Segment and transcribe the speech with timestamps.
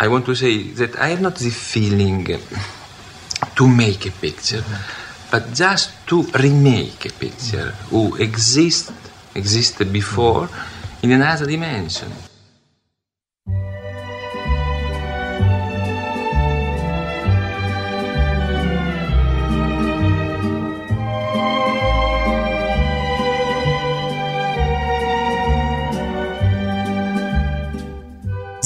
[0.00, 2.24] I want to say that I have not the feeling
[3.56, 4.62] to make a picture,
[5.28, 8.92] but just to remake a picture who exist
[9.34, 10.48] existed before
[11.02, 12.12] in another dimension.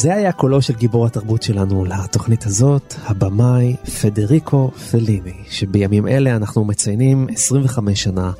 [0.02, 6.64] זה היה קולו של גיבור התרבות שלנו לתוכנית הזאת, הבמאי פדריקו פליני, שבימים אלה אנחנו
[6.64, 8.32] מציינים 25 שנה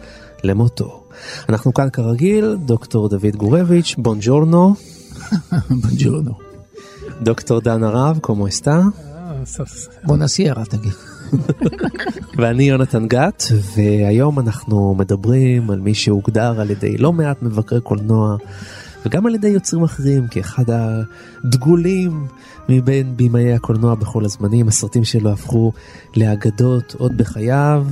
[0.45, 1.03] למותו.
[1.49, 4.75] אנחנו כאן כרגיל, דוקטור דוד גורביץ', בונג'ורנו.
[5.71, 6.33] בונג'ורנו.
[7.23, 8.81] דוקטור דן הרב, קומו אסתה?
[10.05, 10.93] בונסיארה תגיד.
[12.39, 13.43] ואני יונתן גת,
[13.77, 18.37] והיום אנחנו מדברים על מי שהוגדר על ידי לא מעט מבקרי קולנוע.
[19.07, 22.27] וגם על ידי יוצרים אחרים כאחד הדגולים
[22.69, 24.69] מבין בימאי הקולנוע בכל הזמנים.
[24.69, 25.73] הסרטים שלו הפכו
[26.17, 27.87] לאגדות עוד בחייו.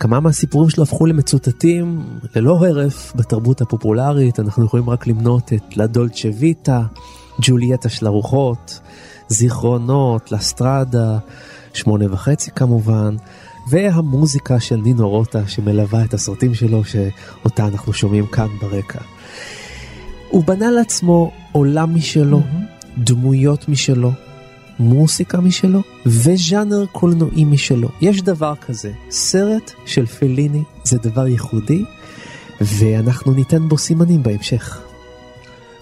[0.00, 2.02] כמה מהסיפורים שלו הפכו למצוטטים
[2.36, 4.40] ללא הרף בתרבות הפופולרית.
[4.40, 6.82] אנחנו יכולים רק למנות את לדולצ'ה ויטה,
[7.42, 8.80] ג'ולייטה של הרוחות,
[9.28, 11.18] זיכרונות, לסטרדה,
[11.72, 13.16] שמונה וחצי כמובן.
[13.70, 19.00] והמוזיקה של נינו רוטה שמלווה את הסרטים שלו שאותה אנחנו שומעים כאן ברקע.
[20.30, 23.00] הוא בנה לעצמו עולם משלו, mm-hmm.
[23.04, 24.12] דמויות משלו,
[24.78, 27.88] מוסיקה משלו וז'אנר קולנועי משלו.
[28.00, 31.84] יש דבר כזה, סרט של פליני זה דבר ייחודי
[32.60, 34.87] ואנחנו ניתן בו סימנים בהמשך.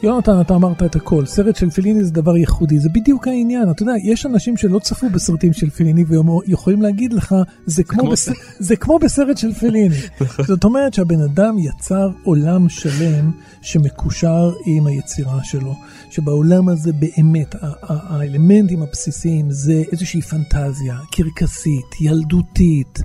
[0.03, 3.83] יונתן, אתה אמרת את הכל, סרט של פליני זה דבר ייחודי, זה בדיוק העניין, אתה
[3.83, 7.34] יודע, יש אנשים שלא צפו בסרטים של פליני ויכולים להגיד לך,
[7.67, 8.29] זה כמו, כמו, בס...
[8.59, 8.77] זה.
[8.77, 9.95] כמו בסרט של פליני.
[10.49, 13.31] זאת אומרת שהבן אדם יצר עולם שלם
[13.62, 15.75] שמקושר עם היצירה שלו,
[16.11, 22.99] שבעולם הזה באמת האלמנטים הבסיסיים זה איזושהי פנטזיה, קרקסית, ילדותית,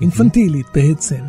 [0.00, 1.20] אינפנטילית בעצם,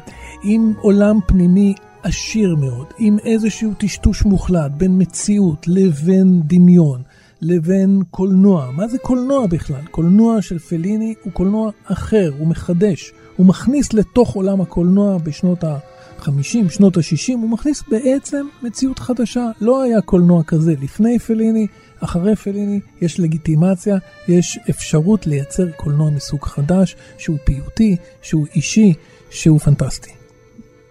[0.43, 7.01] עם עולם פנימי עשיר מאוד, עם איזשהו טשטוש מוחלט בין מציאות לבין דמיון,
[7.41, 8.71] לבין קולנוע.
[8.71, 9.81] מה זה קולנוע בכלל?
[9.91, 13.11] קולנוע של פליני הוא קולנוע אחר, הוא מחדש.
[13.35, 19.49] הוא מכניס לתוך עולם הקולנוע בשנות ה-50, שנות ה-60, הוא מכניס בעצם מציאות חדשה.
[19.61, 21.67] לא היה קולנוע כזה לפני פליני,
[21.99, 28.93] אחרי פליני יש לגיטימציה, יש אפשרות לייצר קולנוע מסוג חדש, שהוא פיוטי, שהוא אישי,
[29.29, 30.18] שהוא פנטסטי.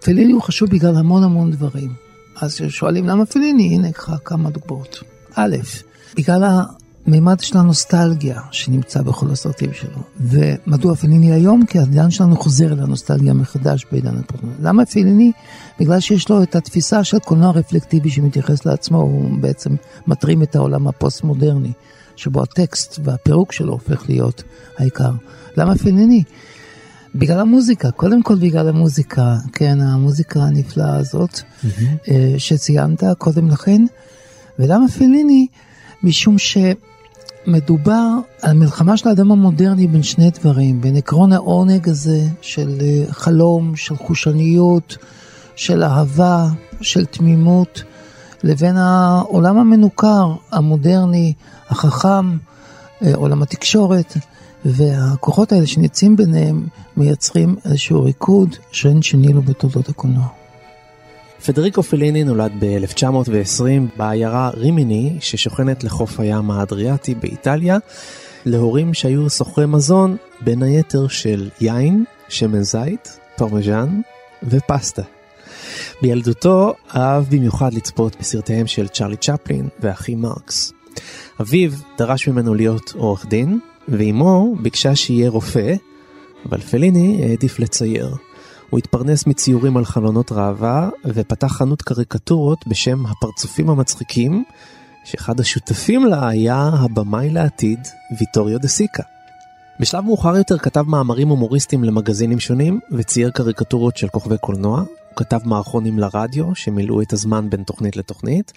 [0.09, 1.93] פליני הוא חשוב בגלל המון המון דברים.
[2.41, 5.03] אז כששואלים למה פליני, הנה לך כמה דוגמאות.
[5.35, 5.55] א',
[6.15, 6.43] בגלל
[7.05, 9.99] המימד של הנוסטלגיה שנמצא בכל הסרטים שלו.
[10.19, 11.65] ומדוע פליני היום?
[11.65, 14.55] כי העניין שלנו חוזר אל הנוסטלגיה מחדש בעידן הפורנוע.
[14.61, 15.31] למה פליני?
[15.79, 19.75] בגלל שיש לו את התפיסה של קולנוע רפלקטיבי שמתייחס לעצמו, הוא בעצם
[20.07, 21.71] מטרים את העולם הפוסט-מודרני,
[22.15, 24.43] שבו הטקסט והפירוק שלו הופך להיות
[24.77, 25.11] העיקר.
[25.57, 26.23] למה פליני?
[27.15, 32.07] בגלל המוזיקה, קודם כל בגלל המוזיקה, כן, המוזיקה הנפלאה הזאת mm-hmm.
[32.37, 33.85] שציינת קודם לכן.
[34.59, 35.47] ולמה פליני?
[36.03, 38.07] משום שמדובר
[38.41, 42.77] על מלחמה של האדם המודרני בין שני דברים, בין עקרון העונג הזה של
[43.09, 44.97] חלום, של חושניות,
[45.55, 46.47] של אהבה,
[46.81, 47.83] של תמימות,
[48.43, 51.33] לבין העולם המנוכר, המודרני,
[51.69, 52.37] החכם,
[53.13, 54.17] עולם התקשורת.
[54.65, 60.27] והכוחות האלה שניצים ביניהם מייצרים איזשהו ריקוד שאין שני לו בתולדות הקולנוע.
[61.45, 67.77] פדריקו פליני נולד ב-1920 בעיירה רימיני ששוכנת לחוף הים האדריאטי באיטליה,
[68.45, 74.01] להורים שהיו סוחרי מזון בין היתר של יין, שמן זית, פרמיז'ן
[74.43, 75.03] ופסטה.
[76.01, 80.73] בילדותו אהב במיוחד לצפות בסרטיהם של צ'רלי צ'פלין ואחי מרקס.
[81.41, 83.59] אביו דרש ממנו להיות עורך דין,
[83.89, 85.73] ואימו ביקשה שיהיה רופא,
[86.45, 88.15] אבל פליני העדיף לצייר.
[88.69, 94.43] הוא התפרנס מציורים על חלונות ראווה, ופתח חנות קריקטורות בשם הפרצופים המצחיקים,
[95.05, 97.79] שאחד השותפים לה היה הבמאי לעתיד,
[98.19, 99.03] ויטוריו דה סיקה.
[99.79, 104.79] בשלב מאוחר יותר כתב מאמרים הומוריסטיים למגזינים שונים וצייר קריקטורות של כוכבי קולנוע.
[104.79, 108.53] הוא כתב מערכונים לרדיו שמילאו את הזמן בין תוכנית לתוכנית,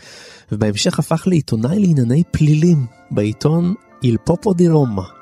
[0.53, 5.22] ובהמשך הפך לעיתונאי לענייני פלילים בעיתון איל פופו די רומא.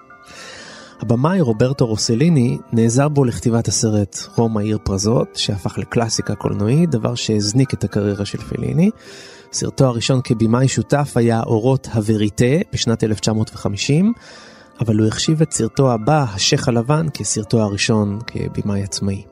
[1.00, 7.74] הבמאי רוברטו רוסליני נעזר בו לכתיבת הסרט רומא עיר פרזות, שהפך לקלאסיקה קולנועית, דבר שהזניק
[7.74, 8.90] את הקריירה של פליני.
[9.52, 14.12] סרטו הראשון כבמאי שותף היה אורות הוורייטה בשנת 1950,
[14.80, 19.22] אבל הוא החשיב את סרטו הבא, השייח הלבן, כסרטו הראשון כבמאי עצמאי.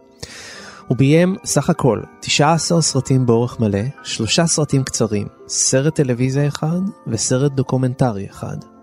[0.87, 7.53] הוא ביים סך הכל 19 סרטים באורך מלא, שלושה סרטים קצרים, סרט טלוויזיה אחד וסרט
[7.53, 8.78] דוקומנטרי אחד.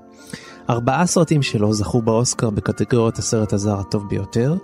[0.70, 4.56] ארבעה סרטים שלו זכו באוסקר בקטגוריית הסרט הזר הטוב ביותר.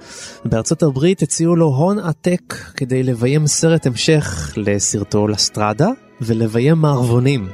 [0.45, 5.89] בארצות הברית הציעו לו הון עתק כדי לביים סרט המשך לסרטו לה סטרדה
[6.21, 7.49] ולביים מערבונים,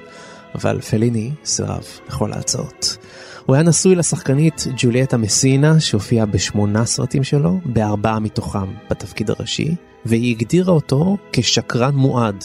[0.55, 2.97] אבל פליני סירב לכל ההצעות.
[3.45, 10.35] הוא היה נשוי לשחקנית ג'וליאטה מסינה שהופיעה בשמונה סרטים שלו, בארבעה מתוכם בתפקיד הראשי, והיא
[10.35, 12.43] הגדירה אותו כשקרן מועד.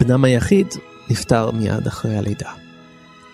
[0.00, 0.66] בנם היחיד
[1.10, 2.65] נפטר מיד אחרי הלידה.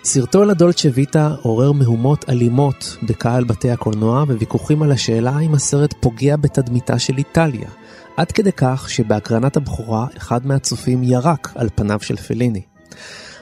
[0.04, 6.37] סרטו לדולצ'ה ויטה עורר מהומות אלימות בקהל בתי הקולנוע וויכוחים על השאלה אם הסרט פוגע
[6.37, 7.69] בתדמיתה של איטליה,
[8.16, 12.62] עד כדי כך שבהקרנת הבכורה אחד מהצופים ירק על פניו של פליני.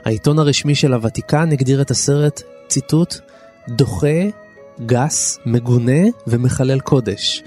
[0.04, 3.14] העיתון הרשמי של הוותיקן הגדיר את הסרט, ציטוט,
[3.68, 4.28] דוחה,
[4.86, 7.42] גס, מגונה ומחלל קודש.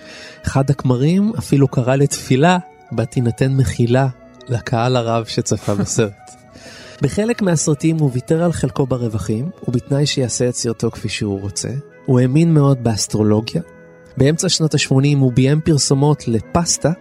[0.45, 2.57] אחד הכמרים אפילו קרא לתפילה
[2.92, 4.07] בה תינתן מחילה
[4.50, 6.31] לקהל הרב שצפה בסרט.
[7.01, 11.69] בחלק מהסרטים הוא ויתר על חלקו ברווחים, ובתנאי שיעשה את סרטו כפי שהוא רוצה.
[12.06, 13.62] הוא האמין מאוד באסטרולוגיה.
[14.18, 16.92] באמצע שנות ה-80 הוא ביים פרסומות לפסטה.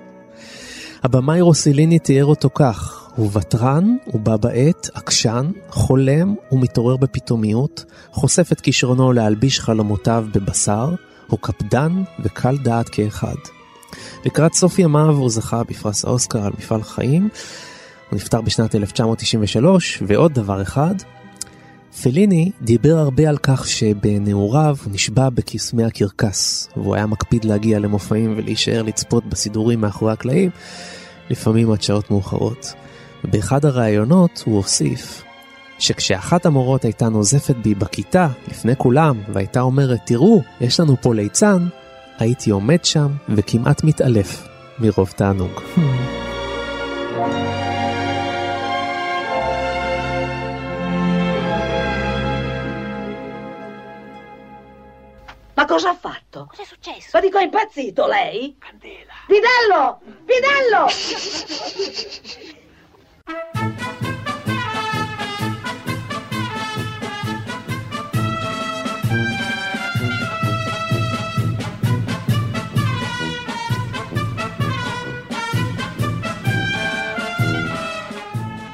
[1.02, 8.52] הבמאי רוסיליני תיאר אותו כך: הוא ותרן, הוא בה בעת, עקשן, חולם ומתעורר בפתאומיות, חושף
[8.52, 10.94] את כישרונו להלביש חלומותיו בבשר,
[11.26, 13.34] הוא קפדן וקל דעת כאחד.
[14.24, 17.28] לקראת סוף ימיו הוא זכה בפרס האוסקר על מפעל חיים,
[18.12, 20.94] הוא נפטר בשנת 1993, ועוד דבר אחד,
[22.02, 28.34] פליני דיבר הרבה על כך שבנעוריו הוא נשבה בקסמי הקרקס, והוא היה מקפיד להגיע למופעים
[28.36, 30.50] ולהישאר לצפות בסידורים מאחורי הקלעים,
[31.30, 32.72] לפעמים עד שעות מאוחרות.
[33.24, 35.22] ובאחד הראיונות הוא הוסיף
[35.78, 41.68] שכשאחת המורות הייתה נוזפת בי בכיתה, לפני כולם, והייתה אומרת, תראו, יש לנו פה ליצן,
[42.18, 44.48] הייתי עומד שם וכמעט מתעלף
[44.78, 45.60] מרוב תענוג.
[55.61, 56.47] Ma cosa ha fatto?
[56.49, 57.09] Cos'è successo?
[57.13, 58.55] Ma dico, è impazzito lei?
[58.59, 59.13] Candela.
[59.27, 59.99] Fidello!
[60.25, 60.83] Fidello!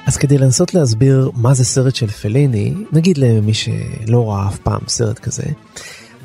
[0.07, 4.81] אז כדי לנסות להסביר מה זה סרט של פליני, נגיד למי שלא ראה אף פעם
[4.87, 5.43] סרט כזה,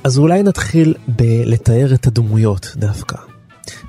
[0.03, 3.17] אז אולי נתחיל בלתאר את הדמויות דווקא.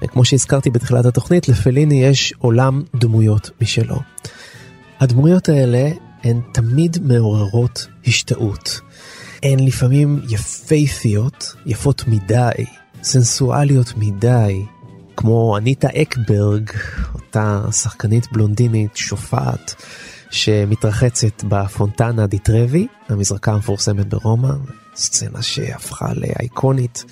[0.03, 3.97] וכמו שהזכרתי בתחילת התוכנית, לפליני יש עולם דמויות משלו.
[5.01, 5.91] הדמויות האלה
[6.25, 8.81] הן תמיד מעוררות השתאות.
[9.43, 12.65] הן לפעמים יפייפיות, יפות מדי,
[13.03, 14.65] סנסואליות מדי,
[15.17, 16.71] כמו אניטה אקברג,
[17.15, 19.75] אותה שחקנית בלונדינית שופעת
[20.31, 24.53] שמתרחצת בפונטנה דיטרבי, המזרקה המפורסמת ברומא,
[24.97, 27.05] סצנה שהפכה לאייקונית.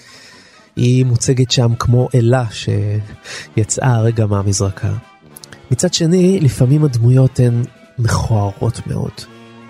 [0.76, 4.92] היא מוצגת שם כמו אלה שיצאה הרגע מהמזרקה.
[5.70, 7.62] מצד שני, לפעמים הדמויות הן
[7.98, 9.12] מכוערות מאוד,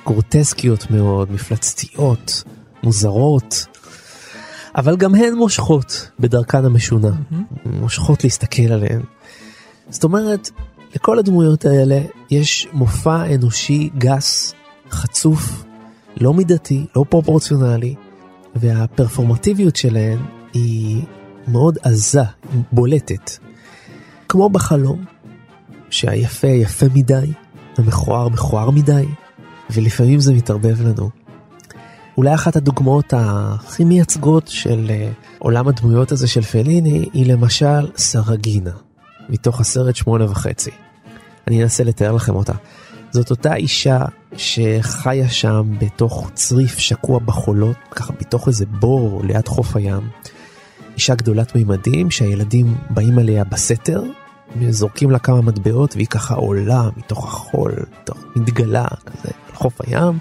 [0.07, 2.43] גרוטסקיות מאוד, מפלצתיות,
[2.83, 3.67] מוזרות,
[4.77, 7.69] אבל גם הן מושכות בדרכן המשונה, mm-hmm.
[7.69, 9.03] מושכות להסתכל עליהן.
[9.91, 10.51] זאת אומרת,
[10.95, 12.01] לכל הדמויות האלה
[12.31, 14.55] יש מופע אנושי גס,
[14.91, 15.65] חצוף,
[16.17, 17.95] לא מידתי, לא פרופורציונלי,
[18.55, 20.19] והפרפורמטיביות שלהן
[20.53, 21.03] היא
[21.49, 22.23] מאוד עזה,
[22.73, 23.31] בולטת.
[24.29, 25.05] כמו בחלום,
[25.91, 27.33] שהיפה יפה מדי,
[27.79, 29.05] המכוער מכוער מדי,
[29.71, 31.11] ולפעמים זה מתערבב לנו.
[32.17, 38.71] אולי אחת הדוגמאות הכי מייצגות של uh, עולם הדמויות הזה של פליני היא למשל סרגינה,
[39.29, 40.71] מתוך הסרט שמונה וחצי.
[41.47, 42.53] אני אנסה לתאר לכם אותה.
[43.13, 44.05] זאת אותה אישה
[44.37, 50.09] שחיה שם בתוך צריף שקוע בחולות, ככה בתוך איזה בור ליד חוף הים.
[50.95, 54.03] אישה גדולת מימדים שהילדים באים אליה בסתר,
[54.71, 60.19] זורקים לה כמה מטבעות והיא ככה עולה מתוך החול, מתוך מתגלה כזה על חוף הים.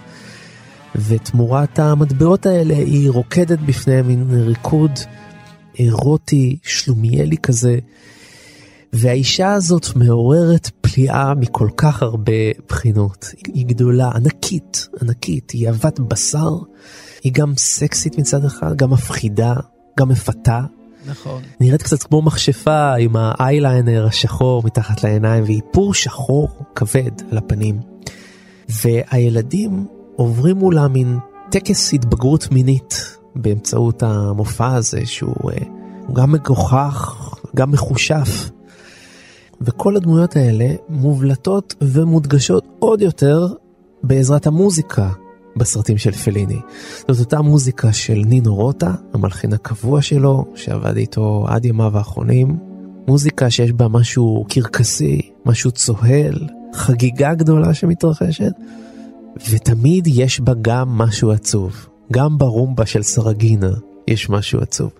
[0.96, 4.92] ותמורת המטבעות האלה היא רוקדת בפניהם מין ריקוד
[5.80, 7.80] אירוטי, שלומיאלי כזה.
[8.94, 12.32] והאישה הזאת מעוררת פליאה מכל כך הרבה
[12.70, 13.26] בחינות.
[13.48, 16.50] היא גדולה, ענקית, ענקית, היא אהבת בשר,
[17.24, 19.54] היא גם סקסית מצד אחד, גם מפחידה,
[20.00, 20.62] גם מפתה.
[21.06, 21.42] נכון.
[21.60, 27.80] נראית קצת כמו מכשפה עם האייליינר השחור מתחת לעיניים ואיפור שחור כבד על הפנים.
[28.70, 31.18] והילדים עוברים מולה מין
[31.52, 35.58] טקס התבגרות מינית באמצעות המופע הזה שהוא אה,
[36.14, 37.16] גם מגוחך,
[37.56, 38.50] גם מחושף.
[39.62, 43.48] וכל הדמויות האלה מובלטות ומודגשות עוד יותר
[44.04, 45.10] בעזרת המוזיקה
[45.56, 46.60] בסרטים של פליני.
[47.08, 52.58] זאת אותה מוזיקה של נינו רוטה, המלחין הקבוע שלו, שעבד איתו עד ימיו האחרונים.
[53.08, 58.52] מוזיקה שיש בה משהו קרקסי, משהו צוהל, חגיגה גדולה שמתרחשת,
[59.50, 61.88] ותמיד יש בה גם משהו עצוב.
[62.12, 63.72] גם ברומבה של סרגינה
[64.08, 64.92] יש משהו עצוב.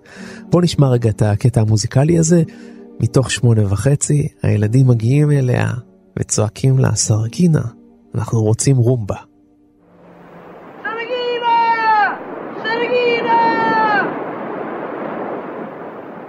[0.50, 2.42] בוא נשמע רגע את הקטע המוזיקלי הזה.
[3.00, 5.70] מתוך שמונה וחצי, הילדים מגיעים אליה
[6.18, 7.62] וצועקים לה, סרגינה,
[8.14, 9.16] אנחנו רוצים רומבה.
[12.62, 13.38] Sarghina!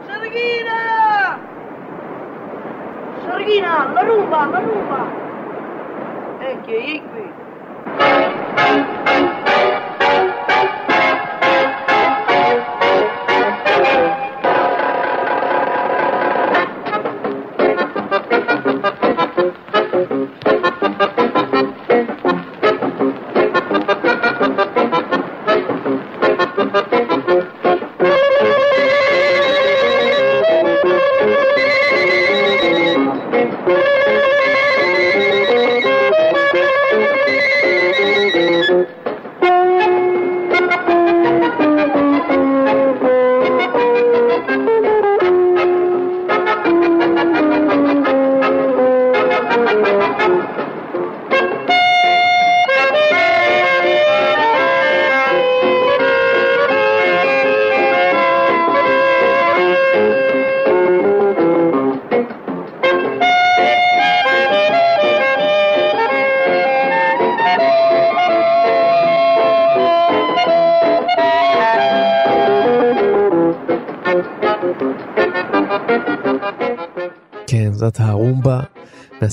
[0.07, 0.79] Sarghina!
[3.23, 4.41] Sarghina, la rumba!
[6.39, 7.32] Ecco, è qui.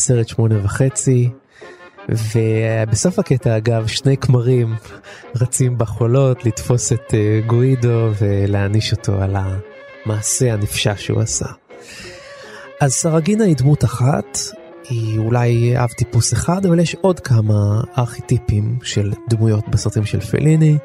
[0.01, 1.31] מהסרט שמונה וחצי.
[2.09, 4.75] ובסוף הקטע אגב שני כמרים
[5.37, 11.47] רצים בחולות לתפוס את אה, גוידו ולהעניש אותו על המעשה הנפשע שהוא עשה.
[12.81, 14.39] אז סרגינה היא דמות אחת,
[14.89, 20.79] היא אולי אב טיפוס אחד, אבל יש עוד כמה ארכיטיפים של דמויות בסרטים של פליני.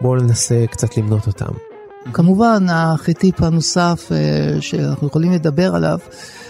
[0.00, 1.69] בואו ננסה קצת למנות אותם.
[2.12, 5.98] כמובן, הארכיטיפ הנוסף אה, שאנחנו יכולים לדבר עליו,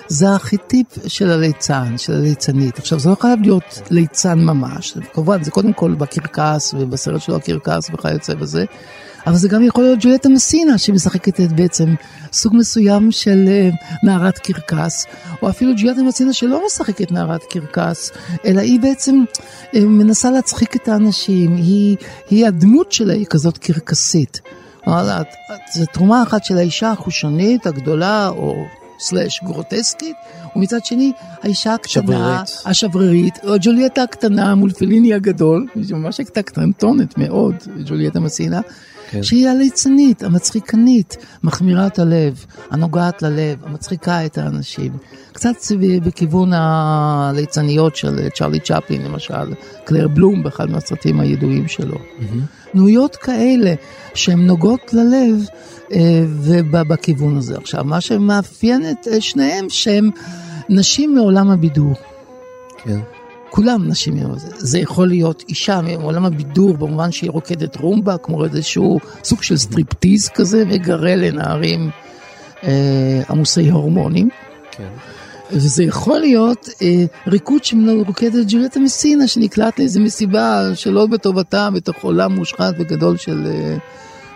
[0.08, 2.78] זה הארכיטיפ של הליצן, של הליצנית.
[2.78, 7.90] עכשיו, זה לא חייב להיות ליצן ממש, כמובן, זה קודם כל בקרקס ובסרט שלו הקרקס
[7.92, 8.64] וכיוצא בזה,
[9.26, 11.94] אבל זה גם יכול להיות ג'ולייטה מסינה, שמשחקת את בעצם
[12.32, 13.70] סוג מסוים של אה,
[14.02, 15.06] נערת קרקס,
[15.42, 18.10] או אפילו ג'ולייטה מסינה שלא משחקת נערת קרקס,
[18.44, 19.24] אלא היא בעצם
[19.74, 21.96] אה, מנסה להצחיק את האנשים, היא,
[22.30, 24.40] היא הדמות שלה היא כזאת קרקסית.
[24.86, 25.22] וואלה,
[25.72, 28.64] זו תרומה אחת של האישה החושנית הגדולה, או
[28.98, 30.16] סלאש גרוטסקית,
[30.56, 32.62] ומצד שני, האישה הקטנה, שברירית.
[32.66, 37.54] השברירית, או ג'ולייטה הקטנה מול פליני הגדול, היא ממש הייתה קטנטונת מאוד,
[37.86, 38.60] ג'ולייטה מסינה,
[39.10, 39.22] כן.
[39.22, 44.92] שהיא הליצנית, המצחיקנית, מחמירת הלב, הנוגעת ללב, המצחיקה את האנשים.
[45.32, 45.54] קצת
[46.04, 51.98] בכיוון הליצניות של צ'רלי צ'פלין, למשל, קלר בלום באחד מהסרטים הידועים שלו.
[52.74, 53.74] דמויות כאלה
[54.14, 55.46] שהן נוגעות ללב
[55.92, 57.56] אה, ובכיוון הזה.
[57.56, 60.10] עכשיו, מה שמאפיין את אה, שניהם שהם
[60.68, 61.94] נשים מעולם הבידור.
[62.84, 63.00] כן.
[63.50, 64.48] כולם נשים זה.
[64.58, 70.28] זה יכול להיות אישה מעולם הבידור במובן שהיא רוקדת רומבה, כמו איזשהו סוג של סטריפטיז
[70.28, 71.90] כזה, מגרה לנערים
[72.64, 74.28] אה, עמוסי הורמונים.
[74.70, 74.88] כן.
[75.52, 82.32] וזה יכול להיות אה, ריקוד שרוקדת ג'ולייטה מסינה שנקלעת לאיזה מסיבה שלא בטובתה בתוך עולם
[82.32, 83.76] מושחת וגדול של, אה,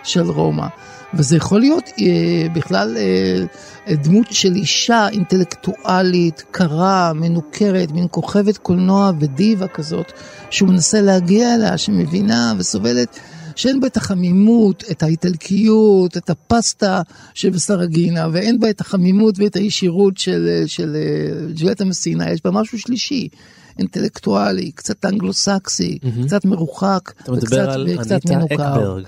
[0.04, 0.66] של רומא.
[1.14, 9.12] וזה יכול להיות אה, בכלל אה, דמות של אישה אינטלקטואלית, קרה, מנוכרת, מין כוכבת קולנוע
[9.20, 10.12] ודיבה כזאת,
[10.50, 13.18] שהוא מנסה להגיע אליה, שמבינה וסובלת.
[13.56, 17.02] שאין בה את החמימות, את האיטלקיות, את הפסטה
[17.34, 20.96] של סרגינה, ואין בה את החמימות ואת הישירות של, של
[21.54, 23.28] ג'ולייטה מסינה, יש בה משהו שלישי.
[23.78, 28.16] אינטלקטואלי, קצת אנגלו-סקסי, קצת מרוחק, אתה מדבר על אניטה.
[28.54, 29.04] אקברג.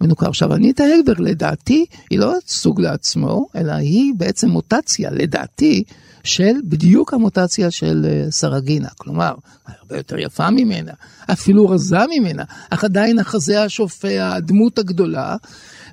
[0.00, 0.28] מנוכר.
[0.28, 5.84] עכשיו, אניטה אקברג לדעתי היא לא סוג לעצמו, אלא היא בעצם מוטציה, לדעתי,
[6.24, 8.88] של בדיוק המוטציה של אה, סרגינה.
[8.98, 9.34] כלומר,
[9.66, 10.92] הרבה יותר יפה ממנה,
[11.32, 15.36] אפילו רזה ממנה, אך עדיין החזה השופע, הדמות הגדולה.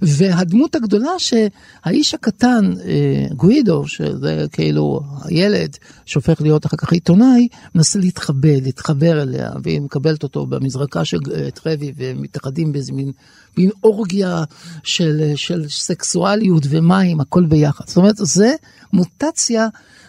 [0.01, 7.99] והדמות הגדולה שהאיש הקטן, אה, גוידו, שזה כאילו הילד שהופך להיות אחר כך עיתונאי, מנסה
[7.99, 13.11] להתחבא, להתחבר אליה, והיא מקבלת אותו במזרקה של אה, טרבי, והם מתאחדים באיזה מין,
[13.57, 14.43] מין אורגיה
[14.83, 17.87] של, של סקסואליות ומים, הכל ביחד.
[17.87, 18.55] זאת אומרת, זה
[18.93, 19.67] מוטציה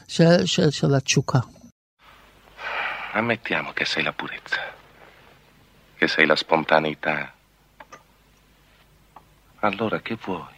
[0.08, 1.38] של, של, של התשוקה.
[3.12, 4.60] Ammettiamo che sei la purezza,
[5.98, 7.32] che sei la spontaneità.
[9.60, 10.56] Allora che vuoi?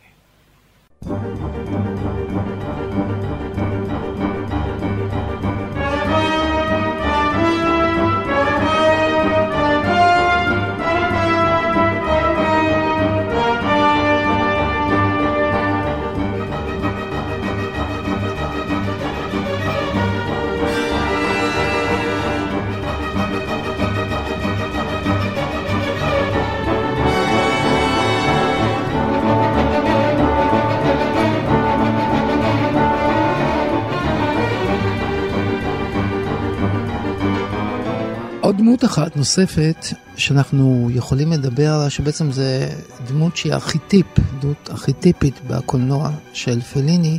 [38.91, 42.69] אחת נוספת שאנחנו יכולים לדבר עליה, שבעצם זה
[43.09, 44.07] דמות שהיא ארכיטיפ,
[44.41, 47.19] דמות ארכיטיפית בקולנוע של פליני,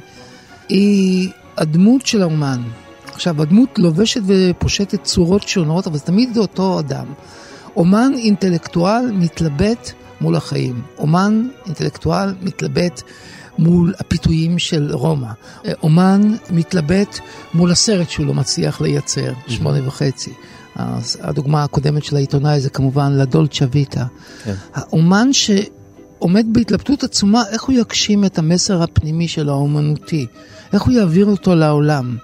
[0.70, 2.62] היא הדמות של האומן.
[3.14, 7.06] עכשיו, הדמות לובשת ופושטת צורות שונות, אבל זה תמיד זה אותו אדם.
[7.76, 10.82] אומן אינטלקטואל מתלבט מול החיים.
[10.98, 13.02] אומן אינטלקטואל מתלבט
[13.58, 15.32] מול הפיתויים של רומא.
[15.84, 17.20] אומן מתלבט
[17.54, 20.34] מול הסרט שהוא לא מצליח לייצר, שמונה וחצי.
[21.22, 24.06] הדוגמה הקודמת של העיתונאי זה כמובן לדולצ'ה ויטה.
[24.44, 24.54] כן.
[24.74, 30.26] האומן שעומד בהתלבטות עצומה איך הוא יגשים את המסר הפנימי שלו, האומנותי,
[30.74, 32.18] איך הוא יעביר אותו לעולם,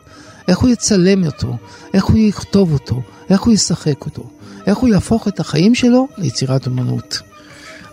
[0.48, 1.58] איך הוא יצלם אותו,
[1.94, 4.29] איך הוא יכתוב אותו, איך הוא ישחק אותו,
[4.68, 7.22] איך הוא יהפוך את החיים שלו ליצירת אומנות.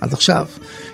[0.00, 0.46] אז עכשיו,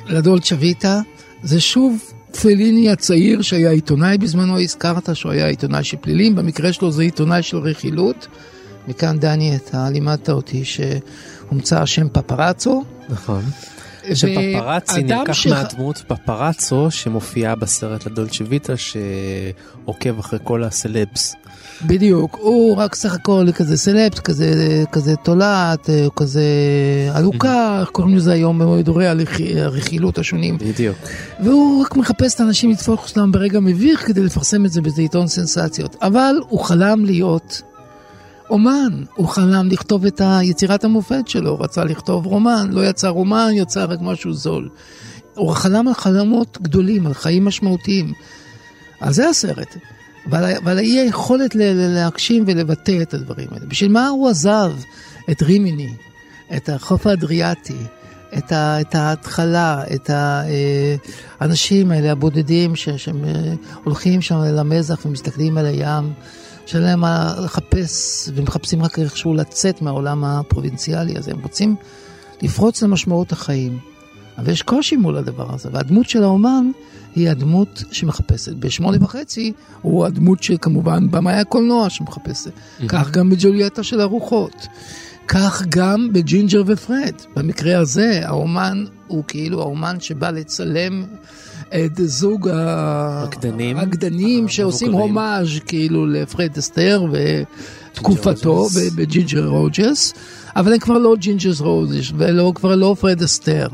[0.07, 1.01] לדולצ'ה ויטה
[1.43, 6.91] זה שוב פליני הצעיר שהיה עיתונאי בזמנו, הזכרת שהוא היה עיתונאי של פלילים, במקרה שלו
[6.91, 8.27] זה עיתונאי של רכילות.
[8.89, 12.85] מכאן דני, אתה לימדת אותי שהומצא השם פפרצו.
[13.09, 13.43] נכון.
[14.15, 21.35] שפפרצי נלקח ש- מהדמות פפרצו שמופיעה בסרט לדולצ'ה ויטה שעוקב אחרי כל הסלבס.
[21.87, 24.55] בדיוק, הוא רק סך הכל כזה סלפט, כזה,
[24.93, 26.43] כזה תולעת, אה, כזה
[27.15, 30.59] עלוקה, איך קוראים לזה היום במועדורי הרכ- הרכילות השונים.
[30.59, 30.97] בדיוק.
[31.45, 35.27] והוא רק מחפש את האנשים לתפוס אותם ברגע מביך כדי לפרסם את זה באיזה עיתון
[35.29, 35.97] סנסציות.
[36.03, 37.63] אבל הוא חלם להיות
[38.51, 43.87] אומן, הוא חלם לכתוב את היצירת המופת שלו, רצה לכתוב רומן, לא יצא רומן, יצא
[43.89, 44.69] רק משהו זול.
[45.35, 48.13] הוא חלם על חלומות גדולים, על חיים משמעותיים.
[49.01, 49.77] אז זה הסרט.
[50.27, 53.67] ועל, ועל האי היכולת להגשים ולבטא את הדברים האלה.
[53.67, 54.73] בשביל מה הוא עזב
[55.31, 55.95] את רימיני,
[56.57, 57.77] את החוף האדריאטי,
[58.39, 60.11] את, ה, את ההתחלה, את
[61.41, 66.13] האנשים האלה הבודדים שהם אה, הולכים שם למזח ומסתכלים על הים,
[66.71, 71.77] שאין להם מה לחפש ומחפשים רק איכשהו לצאת מהעולם הפרובינציאלי הזה, הם רוצים
[72.43, 73.79] לפרוץ למשמעות החיים.
[74.39, 76.71] אבל יש קושי מול הדבר הזה, והדמות של האומן
[77.15, 78.53] היא הדמות שמחפשת.
[78.53, 79.53] בשמונה וחצי
[79.83, 82.51] הוא הדמות שכמובן במאי הקולנוע שמחפשת.
[82.89, 84.67] כך גם בג'וליאטה של הרוחות.
[85.29, 87.15] כך גם בג'ינג'ר ופרד.
[87.37, 91.05] במקרה הזה האומן הוא כאילו האומן שבא לצלם
[91.75, 93.77] את זוג ה- רקדנים.
[93.77, 94.93] הרקדנים שעושים.
[94.93, 97.05] הומאז' כאילו לפרד אסטר
[97.93, 100.15] ותקופתו וג'ינג'ר רוג'רס,
[100.57, 103.69] אבל הם כבר לא ג'ינג'ר רוג'רס ולא כבר לא פרד אסטר.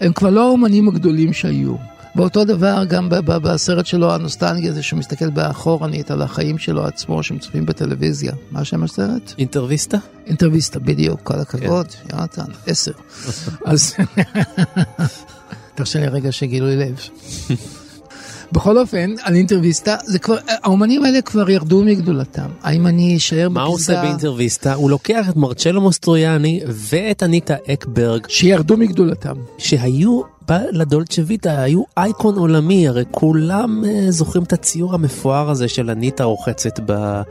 [0.00, 1.74] הם כבר לא האומנים הגדולים שהיו.
[2.16, 7.66] ואותו דבר גם בסרט שלו, הנוסטלגיה הזה שהוא מסתכל באחורנית על החיים שלו עצמו, שמצופים
[7.66, 8.32] בטלוויזיה.
[8.50, 9.34] מה שם הסרט?
[9.38, 9.98] אינטרוויסטה?
[10.26, 12.16] אינטרוויסטה, בדיוק, כל הכבוד, כן.
[12.16, 12.92] יונתן, עשר.
[13.64, 13.94] אז
[15.74, 17.00] תרשה לי רגע שגילוי לב.
[18.52, 22.48] בכל אופן, על אינטרוויסטה, זה כבר, האומנים האלה כבר ירדו מגדולתם.
[22.62, 24.74] האם אני אשאר מה הוא עושה באינטרוויסטה?
[24.74, 29.34] הוא לוקח את מרצ'לו מוסטרויאני ואת אניטה אקברג שירדו מגדולתם?
[29.58, 35.68] שהיו ב- לדולצ'ה ויטה, היו אייקון עולמי, הרי כולם אה, זוכרים את הציור המפואר הזה
[35.68, 37.22] של אניטה רוחצת ב-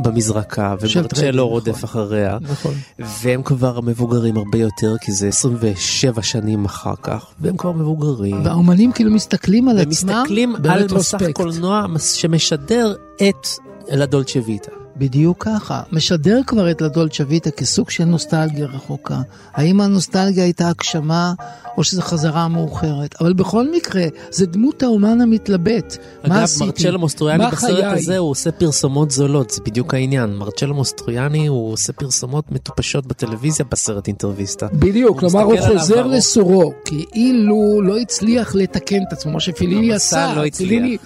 [0.00, 1.52] במזרקה ומרצ'לו נכון.
[1.52, 2.38] רודף אחריה.
[2.40, 2.74] נכון.
[2.98, 8.44] והם כבר מבוגרים הרבה יותר כי זה 27 שנים אחר כך והם כבר מבוגרים.
[8.44, 11.18] והאומנים כאילו מסתכלים על עצמם ומסתכלים על מסך.
[11.32, 13.48] קולנוע שמשדר את
[13.88, 14.85] לדולצ'ה ויטה.
[14.98, 15.82] בדיוק ככה.
[15.92, 19.20] משדר כבר את לדולצ'ה ויטה כסוג של נוסטלגיה רחוקה.
[19.54, 21.32] האם הנוסטלגיה הייתה הגשמה
[21.78, 23.14] או שזו חזרה מאוחרת?
[23.20, 25.96] אבל בכל מקרה, זה דמות האומן המתלבט.
[26.24, 26.64] מה אגב, עשיתי?
[26.64, 27.84] מרצ'לו מוסטרויאני מה בסרט חיי?
[27.84, 30.36] הזה הוא עושה פרסומות זולות, זה בדיוק העניין.
[30.36, 34.66] מרצ'לו מוסטרויאני הוא עושה פרסומות מטופשות בטלוויזיה בסרט אינטרוויסטה.
[34.72, 36.06] בדיוק, כלומר הוא חוזר.
[36.06, 40.24] לסורו, כאילו לא הצליח לתקן את עצמו, מה שפיליני עשה.
[40.24, 40.68] המסע לא הצליח.
[40.68, 40.96] פיליני-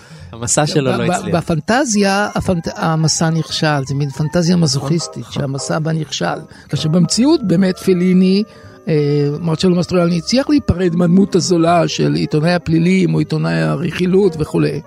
[0.40, 1.36] המסע שלו לא הצליח.
[1.36, 2.68] בפנטזיה הפנט...
[2.76, 5.32] המסע נכשל, זה מין פנטזיה מזוכיסטית נכון.
[5.32, 6.38] שהמסע בה נכשל.
[6.68, 8.42] כאשר במציאות באמת פיליני,
[8.88, 8.94] אה,
[9.40, 14.80] מרצ'לו מסטרויאני הצליח להיפרד מהדמות הזולה של עיתונאי הפלילים או עיתונאי הרכילות וכולי,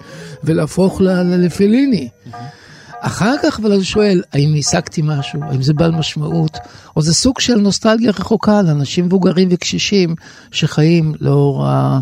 [0.44, 2.10] ולהפוך ל- ל- לפיליני.
[3.00, 5.39] אחר כך אבל אני שואל, האם השגתי משהו?
[5.44, 6.58] האם זה בעל משמעות?
[6.96, 10.16] או זה סוג של נוסטלגיה רחוקה לאנשים מבוגרים וקשישים
[10.52, 12.00] שחיים לאור, ה...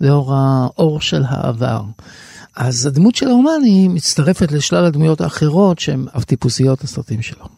[0.00, 1.80] לאור האור של העבר.
[2.58, 7.57] אז הדמות של האומן היא מצטרפת לשלל הדמויות האחרות שהן אף טיפוסיות לסרטים שלו.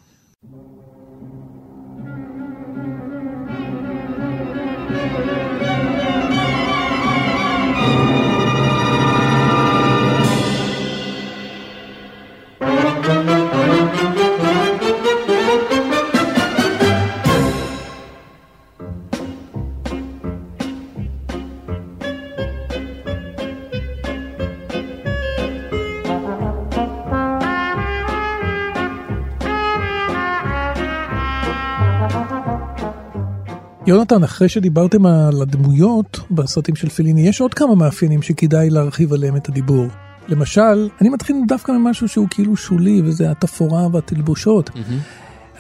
[34.12, 39.36] יונתן, אחרי שדיברתם על הדמויות בסרטים של פליני, יש עוד כמה מאפיינים שכדאי להרחיב עליהם
[39.36, 39.86] את הדיבור.
[40.28, 44.70] למשל, אני מתחיל דווקא ממשהו שהוא כאילו שולי, וזה התפאורה והתלבושות.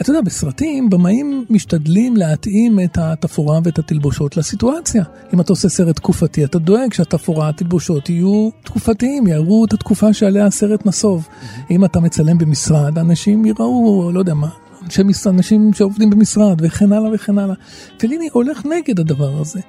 [0.00, 5.04] אתה יודע, בסרטים, במאים משתדלים להתאים את התפאורה ואת התלבושות לסיטואציה.
[5.34, 10.46] אם אתה עושה סרט תקופתי, אתה דואג שהתפאורה, התלבושות יהיו תקופתיים, יראו את התקופה שעליה
[10.46, 11.28] הסרט נסוב.
[11.70, 14.48] אם אתה מצלם במשרד, אנשים יראו, לא יודע מה,
[14.84, 17.54] אנשי משרד, אנשים שעובדים במשרד, וכן הלאה וכן הלאה.
[17.98, 19.60] פליני הולך נגד הדבר הזה.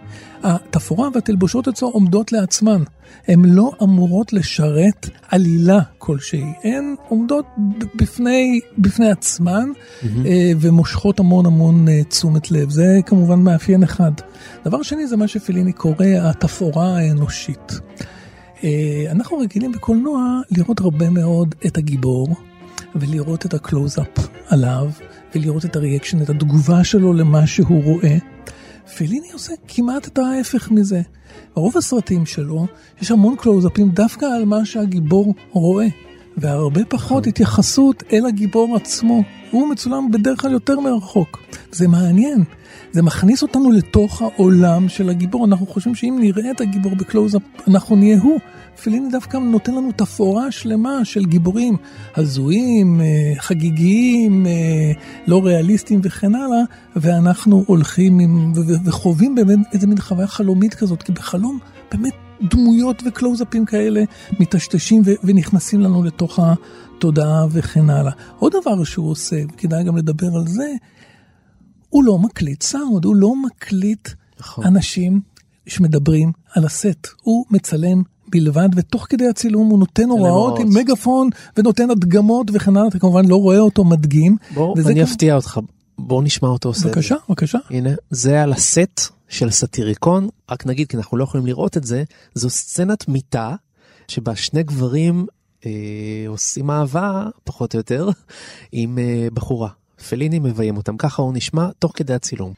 [0.43, 2.84] התפאורה והתלבושות אצלו עומדות לעצמן.
[3.28, 6.43] הן לא אמורות לשרת עלילה כלשהי.
[6.63, 7.45] הן עומדות
[7.95, 9.69] בפני, בפני עצמן
[10.26, 12.69] אה, ומושכות המון המון אה, תשומת לב.
[12.69, 14.12] זה כמובן מאפיין אחד.
[14.65, 17.80] דבר שני זה מה שפליני קורא התפאורה האנושית.
[18.63, 22.36] אה, אנחנו רגילים בקולנוע לראות הרבה מאוד את הגיבור,
[22.95, 24.89] ולראות את הקלוז-אפ עליו,
[25.36, 28.17] ולראות את ה reaction, את התגובה שלו למה שהוא רואה.
[28.97, 31.01] פליני עושה כמעט את ההפך מזה.
[31.56, 32.65] ברוב הסרטים שלו
[33.01, 35.88] יש המון קלוז-אפים דווקא על מה שהגיבור רואה,
[36.38, 39.24] והרבה פחות התייחסות אל הגיבור עצמו.
[39.52, 41.39] הוא מצולם בדרך כלל יותר מרחוק.
[41.72, 42.44] זה מעניין.
[42.91, 45.46] זה מכניס אותנו לתוך העולם של הגיבור.
[45.46, 48.39] אנחנו חושבים שאם נראה את הגיבור בקלוז-אפ, אנחנו נהיה הוא.
[48.84, 51.78] פליני דווקא נותן לנו תפאורה שלמה של גיבורים
[52.15, 53.06] הזויים, אה,
[53.38, 54.52] חגיגיים, אה,
[55.28, 56.62] לא ריאליסטיים וכן הלאה,
[56.96, 58.54] ואנחנו הולכים עם,
[58.86, 61.60] וחווים באמת איזה מין חוויה חלומית כזאת, כי בחלום
[61.91, 62.13] באמת
[62.49, 64.04] דמויות וקלוזאפים כאלה
[64.39, 68.12] מטשטשים ו- ונכנסים לנו לתוך התודעה וכן הלאה.
[68.39, 70.71] עוד דבר שהוא עושה, וכדאי גם לדבר על זה,
[71.89, 74.65] הוא לא מקליט סאונד, הוא לא מקליט נכון.
[74.65, 75.21] אנשים
[75.67, 77.08] שמדברים על הסט.
[77.21, 80.67] הוא מצלם בלבד, ותוך כדי הצילום הוא נותן הוראות עם.
[80.73, 84.38] מגפון ונותן הדגמות וכן הלאה, אתה כמובן לא רואה אותו מדגים.
[84.54, 85.60] בוא, אני אפתיע אותך,
[85.97, 86.88] בוא נשמע אותו עושה.
[86.88, 87.58] בבקשה, בבקשה.
[87.69, 89.01] הנה, זה על הסט
[89.32, 93.56] של סאטיריקון, רק נגיד, כי אנחנו לא יכולים לראות את זה, זו סצנת מיטה,
[94.08, 95.26] שבה שני גברים
[95.65, 95.72] אה,
[96.28, 98.08] עושים אהבה, פחות או יותר,
[98.72, 99.70] עם אה, בחורה.
[100.10, 102.54] פליני מביים אותם, ככה הוא נשמע תוך כדי הצילום.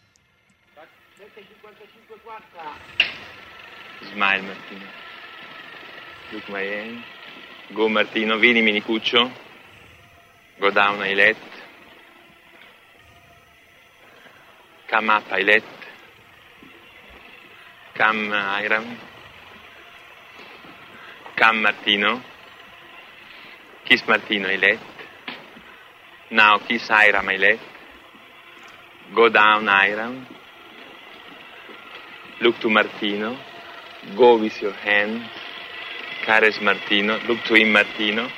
[14.89, 15.63] Come up Ailet.
[15.67, 15.82] Come
[17.99, 18.97] uh, Iram.
[21.37, 22.21] Come Martino.
[23.85, 24.79] Kiss Martino Ailet.
[26.31, 27.59] Now kiss Iram Ailet.
[29.15, 30.25] Go down Iram.
[32.41, 33.37] Look to Martino.
[34.17, 35.21] Go with your hand.
[36.25, 37.19] Caress Martino.
[37.27, 38.29] Look to him, Martino.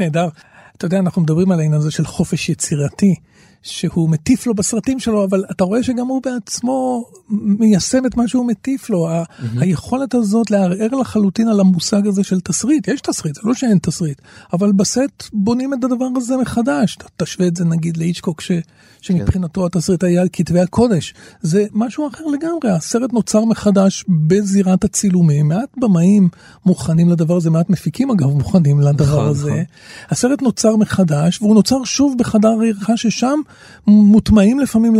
[0.00, 0.28] נהדר.
[0.76, 3.14] אתה יודע, אנחנו מדברים על העניין הזה של חופש יצירתי,
[3.62, 8.46] שהוא מטיף לו בסרטים שלו, אבל אתה רואה שגם הוא בעצמו מיישם את מה שהוא
[8.46, 9.08] מטיף לו.
[9.08, 9.44] Mm-hmm.
[9.60, 14.20] היכולת הזאת לערער לחלוטין על המושג הזה של תסריט, יש תסריט, זה לא שאין תסריט,
[14.52, 16.98] אבל בסט בונים את הדבר הזה מחדש.
[17.16, 18.52] תשווה את זה נגיד לאיצ'קוק, ש,
[19.00, 21.14] שמבחינתו התסריט היה כתבי הקודש.
[21.40, 26.28] זה משהו אחר לגמרי, הסרט נוצר מחדש בזירת הצילומים, מעט במאים
[26.66, 29.50] מוכנים לדבר הזה, מעט מפיקים אגב מוכנים לדבר נכון, הזה.
[29.50, 29.64] נכון.
[30.10, 33.40] הסרט נוצר מחדש, והוא נוצר שוב בחדר הערכה ששם
[33.86, 34.94] מוטמעים לפעמים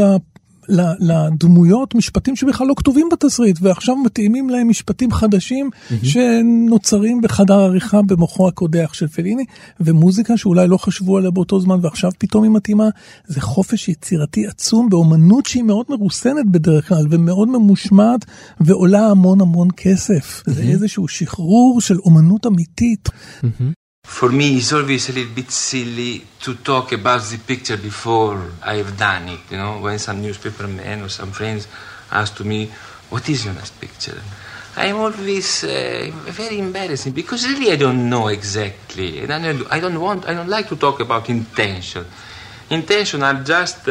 [1.00, 6.06] לדמויות משפטים שבכלל לא כתובים בתסריט ועכשיו מתאימים להם משפטים חדשים mm-hmm.
[6.06, 9.44] שנוצרים בחדר עריכה במוחו הקודח של פליני
[9.80, 12.88] ומוזיקה שאולי לא חשבו עליה באותו זמן ועכשיו פתאום היא מתאימה
[13.26, 18.24] זה חופש יצירתי עצום באומנות שהיא מאוד מרוסנת בדרך כלל ומאוד ממושמעת
[18.60, 20.50] ועולה המון המון כסף mm-hmm.
[20.50, 23.08] זה איזשהו שחרור של אומנות אמיתית.
[23.08, 23.81] Mm-hmm.
[24.22, 28.74] For me, it's always a little bit silly to talk about the picture before I
[28.76, 29.40] have done it.
[29.50, 31.66] You know, when some newspaper man or some friends
[32.10, 32.70] ask to me,
[33.10, 34.22] "What is your next picture?"
[34.76, 36.10] I'm always uh,
[36.40, 40.34] very embarrassing because really I don't know exactly, and I don't, I don't want, I
[40.34, 42.04] don't like to talk about intention.
[42.70, 43.88] Intention are just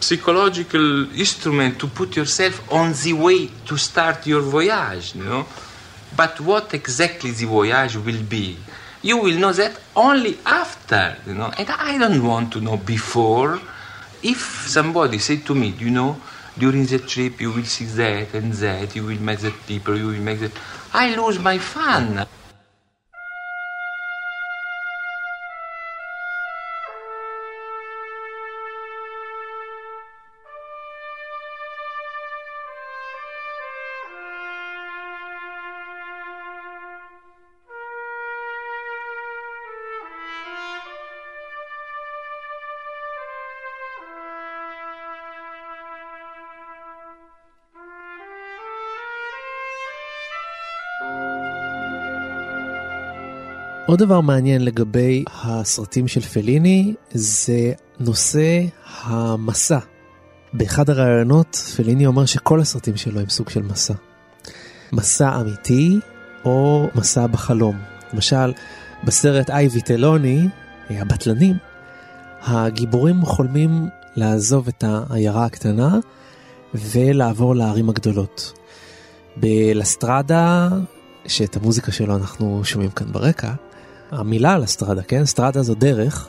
[0.00, 5.14] psychological instrument to put yourself on the way to start your voyage.
[5.14, 5.46] You know,
[6.16, 8.56] but what exactly the voyage will be?
[9.02, 11.52] You will know that only after, you know.
[11.58, 13.60] And I don't want to know before.
[14.22, 16.20] If somebody said to me, you know,
[16.56, 20.06] during the trip you will see that and that, you will meet that people, you
[20.06, 20.52] will make that,
[20.92, 22.26] I lose my fun.
[53.92, 58.64] עוד דבר מעניין לגבי הסרטים של פליני זה נושא
[59.02, 59.78] המסע.
[60.52, 63.94] באחד הראיונות פליני אומר שכל הסרטים שלו הם סוג של מסע.
[64.92, 65.98] מסע אמיתי
[66.44, 67.78] או מסע בחלום.
[68.12, 68.52] למשל,
[69.04, 70.48] בסרט איי ויטלוני,
[70.90, 71.56] הבטלנים,
[72.42, 75.98] הגיבורים חולמים לעזוב את העיירה הקטנה
[76.74, 78.52] ולעבור לערים הגדולות.
[79.36, 80.68] בלסטרדה,
[81.26, 83.52] שאת המוזיקה שלו אנחנו שומעים כאן ברקע,
[84.12, 85.22] המילה על אסטרדה, כן?
[85.22, 86.28] אסטרדה זו דרך.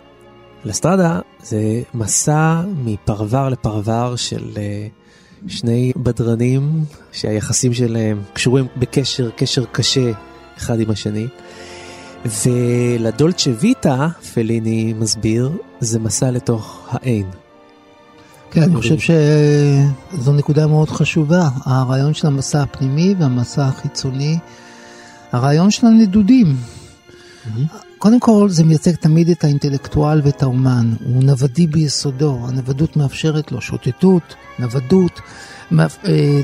[0.65, 10.11] לאסטרדה זה מסע מפרבר לפרבר של uh, שני בדרנים שהיחסים שלהם קשורים בקשר, קשר קשה
[10.57, 11.27] אחד עם השני.
[12.25, 17.25] ולדולצ'ה ויטה, פליני מסביר, זה מסע לתוך האין.
[18.51, 24.37] כן, אני חושב שזו נקודה מאוד חשובה, הרעיון של המסע הפנימי והמסע החיצוני,
[25.31, 26.55] הרעיון של הנדודים.
[27.97, 33.61] קודם כל זה מייצג תמיד את האינטלקטואל ואת האומן, הוא נוודי ביסודו, הנוודות מאפשרת לו
[33.61, 35.19] שוטטות, נוודות,
[35.79, 35.85] אה,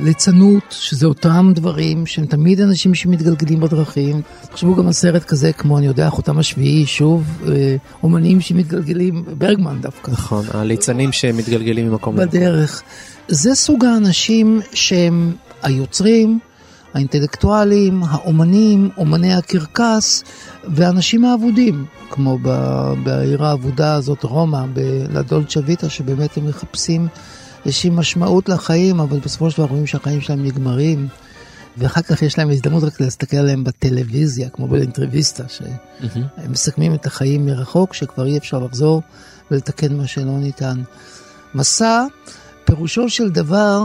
[0.01, 4.21] ליצנות, שזה אותם דברים שהם תמיד אנשים שמתגלגלים בדרכים.
[4.41, 9.81] תחשבו גם על סרט כזה כמו, אני יודע, חותם השביעי, שוב, אה, אומנים שמתגלגלים, ברגמן
[9.81, 10.11] דווקא.
[10.11, 12.39] נכון, הליצנים שמתגלגלים ממקום למקום.
[12.39, 12.83] בדרך.
[13.27, 16.39] זה סוג האנשים שהם היוצרים,
[16.93, 20.23] האינטלקטואלים, האומנים, אומני הקרקס
[20.63, 22.37] והאנשים האבודים, כמו
[23.03, 27.07] בעיר האבודה הזאת, רומא, בלדולצ'ה ויטה, שבאמת הם מחפשים
[27.65, 31.07] איזושהי משמעות לחיים, אבל בסופו של דבר רואים שהחיים שלהם נגמרים.
[31.77, 35.67] ואחר כך יש להם הזדמנות רק להסתכל עליהם בטלוויזיה, כמו באינטרוויסטה, שהם
[36.01, 36.49] mm-hmm.
[36.49, 39.01] מסכמים את החיים מרחוק, שכבר אי אפשר לחזור
[39.51, 40.81] ולתקן מה שלא ניתן.
[41.55, 42.05] מסע,
[42.65, 43.83] פירושו של דבר,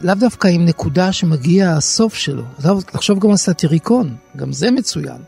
[0.00, 2.42] לאו דווקא עם נקודה שמגיע הסוף שלו.
[2.92, 5.18] תחשוב גם על סאטיריקון, גם זה מצוין.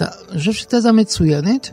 [0.00, 1.70] אני חושב שתזה מצוינת,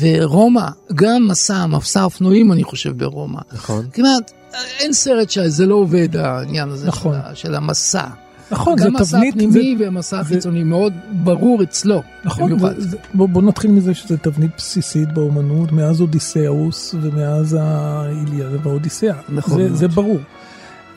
[0.00, 3.40] ורומא, גם מסע, מסע אופנועים אני חושב ברומא.
[3.52, 3.86] נכון.
[3.92, 4.32] כמעט,
[4.78, 7.16] אין סרט שזה לא עובד העניין הזה נכון.
[7.28, 8.06] של, של המסע.
[8.50, 8.96] נכון, זה תבנית.
[8.96, 9.88] גם מסע פנימי זה...
[9.88, 10.28] ומסע זה...
[10.28, 12.02] חיצוני מאוד ברור אצלו.
[12.24, 18.48] נכון, זה, זה, בוא, בוא נתחיל מזה שזה תבנית בסיסית באומנות, מאז אודיסאוס ומאז האיליה
[18.62, 19.14] והאודיסאה.
[19.28, 19.68] נכון.
[19.68, 20.18] זה, זה ברור.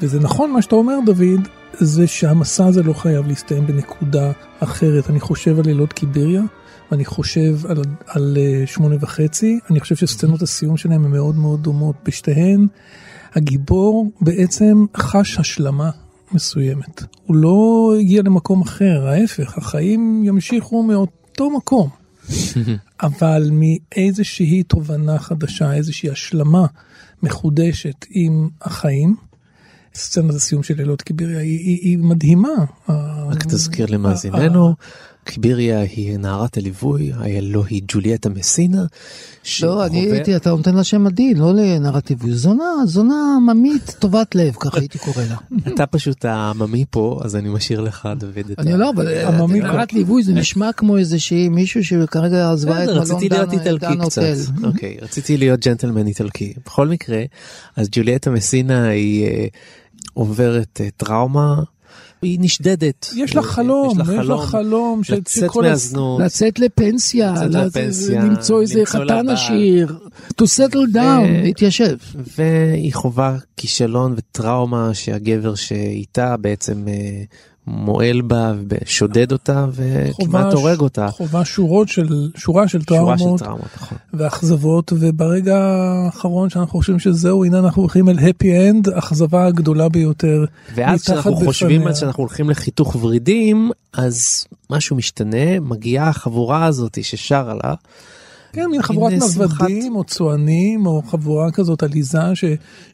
[0.02, 5.10] וזה נכון מה שאתה אומר דוד, זה שהמסע הזה לא חייב להסתיים בנקודה אחרת.
[5.10, 6.42] אני חושב על לילות קיבריה,
[6.92, 11.64] ואני חושב על, על uh, שמונה וחצי, אני חושב שסצנות הסיום שלהם הן מאוד מאוד
[11.64, 11.96] דומות.
[12.06, 12.68] בשתיהן
[13.36, 15.90] הגיבור בעצם חש השלמה
[16.32, 17.04] מסוימת.
[17.26, 21.90] הוא לא הגיע למקום אחר, ההפך, החיים ימשיכו מאותו מקום.
[23.02, 26.66] אבל מאיזושהי תובנה חדשה, איזושהי השלמה
[27.24, 29.29] מחודשת עם החיים.
[29.96, 32.66] סצנת הסיום של לילות קיביריה היא, היא, היא מדהימה.
[33.30, 34.76] רק תזכיר למאזיננו,
[35.24, 38.84] קיביריה היא נערת הליווי, הלא היא ג'וליאטה מסינה.
[39.62, 44.36] לא, אני הייתי, אתה נותן לה שם עדין, לא לנערת ליווי, זונה, זונה עממית טובת
[44.36, 45.36] לב, ככה הייתי קורא לה.
[45.74, 49.08] אתה פשוט העממי פה, אז אני משאיר לך, דוד, את אני לא, אבל
[49.50, 53.54] נערת ליווי זה נשמע כמו איזה שהיא מישהו שכרגע עזבה את מלון דן רציתי להיות
[53.54, 54.22] איטלקי קצת,
[54.64, 56.54] אוקיי, רציתי להיות ג'נטלמן איטלקי.
[56.66, 57.24] בכל מקרה,
[57.76, 59.48] אז ג'וליאטה מסינה היא אה,
[60.14, 61.64] עוברת אה, טראומה.
[62.22, 63.10] היא נשדדת.
[63.16, 66.22] יש לה חלום, יש לה חלום של לצאת מהזנות.
[66.22, 67.34] לצאת לפנסיה,
[68.22, 70.00] למצוא איזה חתן עשיר,
[70.42, 71.98] to settle down, להתיישב.
[72.38, 77.24] והיא חווה כישלון וטראומה שהגבר שאיתה בעצם אה,
[77.72, 81.08] מועל בה ושודד אותה וכמעט הורג אותה.
[81.08, 83.98] חובה שורות של, שורה של טראומות, שורה של טראומות נכון.
[84.14, 90.46] ואכזבות, וברגע האחרון שאנחנו חושבים שזהו, הנה אנחנו הולכים אל הפי אנד, אכזבה הגדולה ביותר.
[90.76, 97.54] ואז כשאנחנו חושבים על שאנחנו הולכים לחיתוך ורידים, אז משהו משתנה, מגיעה החבורה הזאת ששרה
[97.64, 97.74] לה.
[98.54, 102.44] כן, מין חבורת נוודים או צוענים או חבורה כזאת עליזה ש,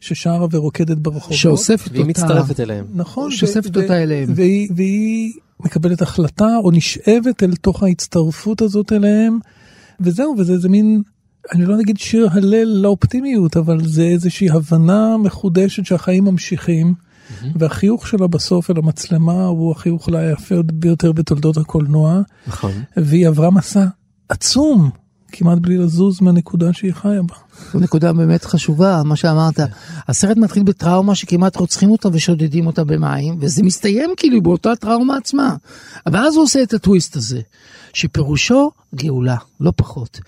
[0.00, 1.38] ששרה ורוקדת ברחובות.
[1.38, 1.94] שאוספת אותה.
[1.94, 2.84] והיא מצטרפת אליהם.
[2.94, 3.30] נכון.
[3.30, 4.32] שאוספת אותה אליהם.
[4.34, 9.38] והיא, והיא מקבלת החלטה או נשאבת אל תוך ההצטרפות הזאת אליהם.
[10.00, 11.02] וזהו, וזה זה מין,
[11.52, 16.94] אני לא נגיד שיר הלל לאופטימיות, אבל זה איזושהי הבנה מחודשת שהחיים ממשיכים.
[16.94, 17.46] Mm-hmm.
[17.54, 22.20] והחיוך שלה בסוף אל המצלמה הוא החיוך אולי היפה ביותר בתולדות הקולנוע.
[22.46, 22.72] נכון.
[22.96, 23.84] והיא עברה מסע
[24.28, 24.90] עצום
[25.32, 27.34] כמעט בלי לזוז מהנקודה שהיא חיה בה.
[27.72, 29.60] זו נקודה באמת חשובה, מה שאמרת.
[30.08, 35.56] הסרט מתחיל בטראומה שכמעט רוצחים אותה ושודדים אותה במים, וזה מסתיים כאילו באותה טראומה עצמה.
[36.06, 37.40] אבל אז הוא עושה את הטוויסט הזה,
[37.92, 40.20] שפירושו גאולה, לא פחות.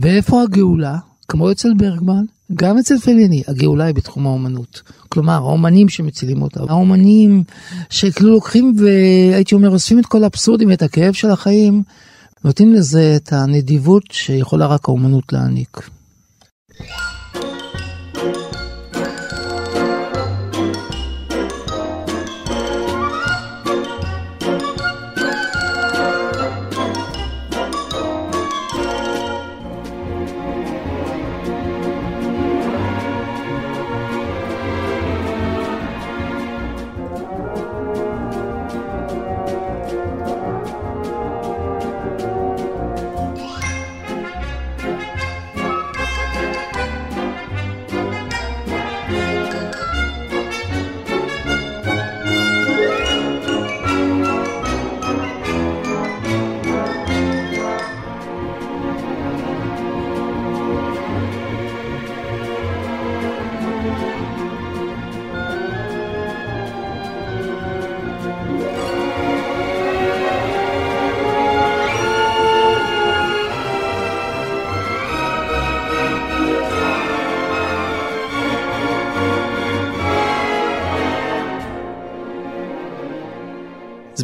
[0.00, 0.96] ואיפה הגאולה?
[1.28, 4.82] כמו אצל ברגמן, גם אצל פליני, הגאולה היא בתחום האומנות.
[5.08, 7.44] כלומר, האומנים שמצילים אותה, האומנים
[7.90, 11.82] שכאילו לוקחים והייתי אומר, אוספים את כל האבסורדים ואת הכאב של החיים.
[12.44, 15.90] נותנים לזה את הנדיבות שיכולה רק האומנות להעניק.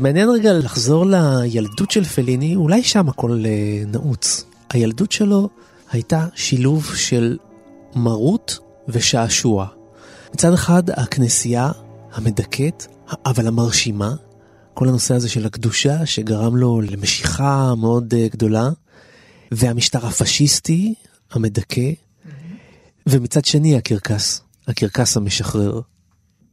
[0.00, 4.44] זה מעניין רגע לחזור לילדות של פליני, אולי שם הכל אה, נעוץ.
[4.70, 5.48] הילדות שלו
[5.90, 7.38] הייתה שילוב של
[7.94, 8.58] מרות
[8.88, 9.66] ושעשוע.
[10.34, 11.70] מצד אחד הכנסייה
[12.12, 12.86] המדכאת,
[13.26, 14.14] אבל המרשימה,
[14.74, 18.70] כל הנושא הזה של הקדושה שגרם לו למשיכה מאוד אה, גדולה,
[19.52, 20.94] והמשטר הפשיסטי
[21.30, 21.90] המדכא,
[23.06, 25.80] ומצד שני הקרקס, הקרקס המשחרר.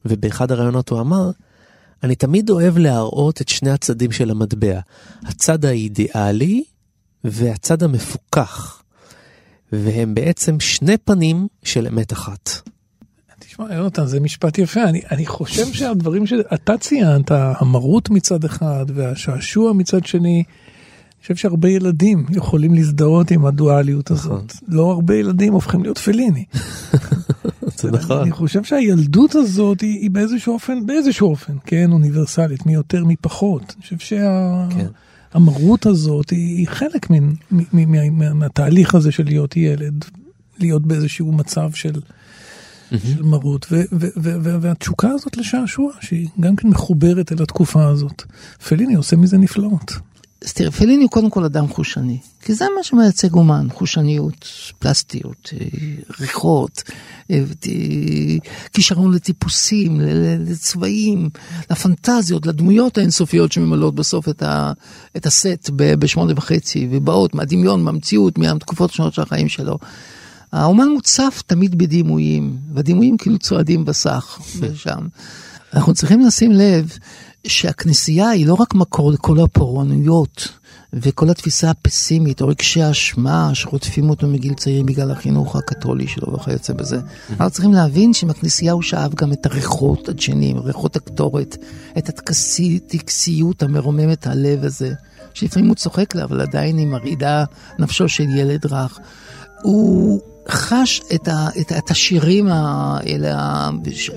[0.05, 1.31] ובאחד הראיונות הוא אמר,
[2.03, 4.79] אני תמיד אוהב להראות את שני הצדים של המטבע,
[5.23, 6.63] הצד האידיאלי
[7.23, 8.83] והצד המפוכח,
[9.71, 12.49] והם בעצם שני פנים של אמת אחת.
[13.39, 14.83] תשמע, יונתן, זה משפט יפה.
[14.83, 20.43] אני, אני חושב שהדברים שאתה ציינת, המרות מצד אחד והשעשוע מצד שני,
[21.27, 24.53] חושב שהרבה ילדים יכולים להזדהות עם הדואליות הזאת.
[24.55, 24.75] נכון.
[24.75, 26.45] לא הרבה ילדים הופכים להיות פליני.
[27.79, 28.21] זה נכון.
[28.21, 33.15] אני חושב שהילדות הזאת היא, היא באיזשהו אופן, באיזשהו אופן, כן, אוניברסלית, מי יותר מי
[33.15, 33.73] פחות.
[33.75, 35.85] אני חושב שהמרות שה...
[35.85, 35.89] כן.
[35.89, 40.05] הזאת היא, היא חלק מן, מ, מ, מ, מה, מהתהליך הזה של להיות ילד,
[40.59, 41.93] להיות באיזשהו מצב של.
[42.91, 48.23] של מרות, ו, ו, ו, והתשוקה הזאת לשעשוע, שהיא גם כן מחוברת אל התקופה הזאת.
[48.67, 49.93] פליני עושה מזה נפלאות.
[50.47, 54.47] אז תראה, פליני הוא קודם כל אדם חושני, כי זה מה שמייצג אומן, חושניות,
[54.79, 55.67] פלסטיות, אה,
[56.19, 56.83] ריחות,
[57.31, 57.43] אה,
[58.73, 60.01] כישרון לטיפוסים,
[60.39, 61.29] לצבעים,
[61.71, 64.71] לפנטזיות, לדמויות האינסופיות שממלאות בסוף את, ה,
[65.17, 69.77] את הסט בשמונה וחצי, ובאות מהדמיון, מהמציאות, מהתקופות השונות של החיים שלו.
[70.51, 75.07] האומן מוצף תמיד בדימויים, והדימויים כאילו צועדים בסך ושם.
[75.73, 76.97] אנחנו צריכים לשים לב
[77.47, 80.47] שהכנסייה היא לא רק מקור לכל הפורענויות
[80.93, 86.73] וכל התפיסה הפסימית או רגשי האשמה שרודפים אותו מגיל צעיר בגלל החינוך הקתולי שלו וכיוצא
[86.73, 86.99] בזה.
[87.29, 91.57] אנחנו צריכים להבין שבכנסייה הוא שאב גם את הריחות הדשנים, ריחות הקטורת,
[91.97, 94.93] את הטקסיות המרוממת הלב הזה,
[95.33, 97.43] שלפעמים הוא צוחק לה, אבל עדיין היא מרעידה
[97.79, 98.99] נפשו של ילד רך.
[99.63, 103.69] הוא חש את, ה, את, את השירים האלה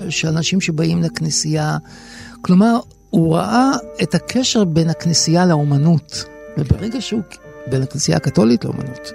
[0.09, 1.77] של אנשים שבאים לכנסייה.
[2.41, 2.79] כלומר,
[3.11, 3.71] הוא ראה
[4.03, 6.25] את הקשר בין הכנסייה לאומנות,
[6.57, 7.21] וברגע שהוא,
[7.67, 9.11] בין הכנסייה הקתולית לאומנות.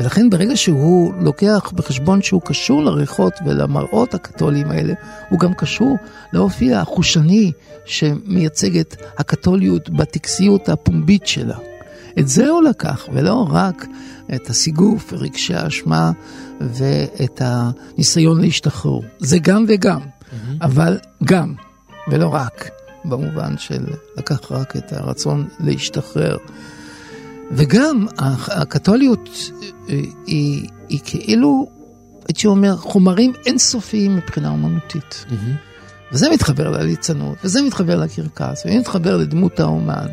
[0.00, 4.92] ולכן ברגע שהוא לוקח בחשבון שהוא קשור לריחות ולמראות הקתוליים האלה,
[5.30, 5.96] הוא גם קשור
[6.32, 7.52] לאופי החושני
[7.84, 11.58] שמייצג את הקתוליות בטקסיות הפומבית שלה.
[12.18, 13.86] את זה הוא לקח, ולא רק
[14.34, 16.12] את הסיגוף ורגשי האשמה
[16.60, 18.98] ואת הניסיון להשתחרר.
[19.18, 20.34] זה גם וגם, mm-hmm.
[20.60, 21.54] אבל גם,
[22.08, 22.85] ולא רק.
[23.08, 23.84] במובן של
[24.16, 26.36] לקח רק את הרצון להשתחרר.
[27.50, 28.06] וגם
[28.48, 29.28] הקתוליות
[29.88, 31.70] אה, היא, היא כאילו,
[32.28, 35.24] הייתי אומר, חומרים אינסופיים מבחינה אומנותית.
[35.28, 36.12] Mm-hmm.
[36.12, 40.06] וזה מתחבר לליצנות, וזה מתחבר לקרקס, וזה מתחבר לדמות האומן.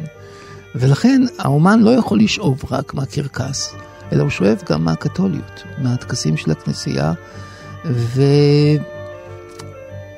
[0.75, 3.75] ולכן האומן לא יכול לשאוב רק מהקרקס,
[4.11, 7.13] אלא הוא שואב גם מהקתוליות, מהטקסים של הכנסייה.
[7.85, 8.21] ו...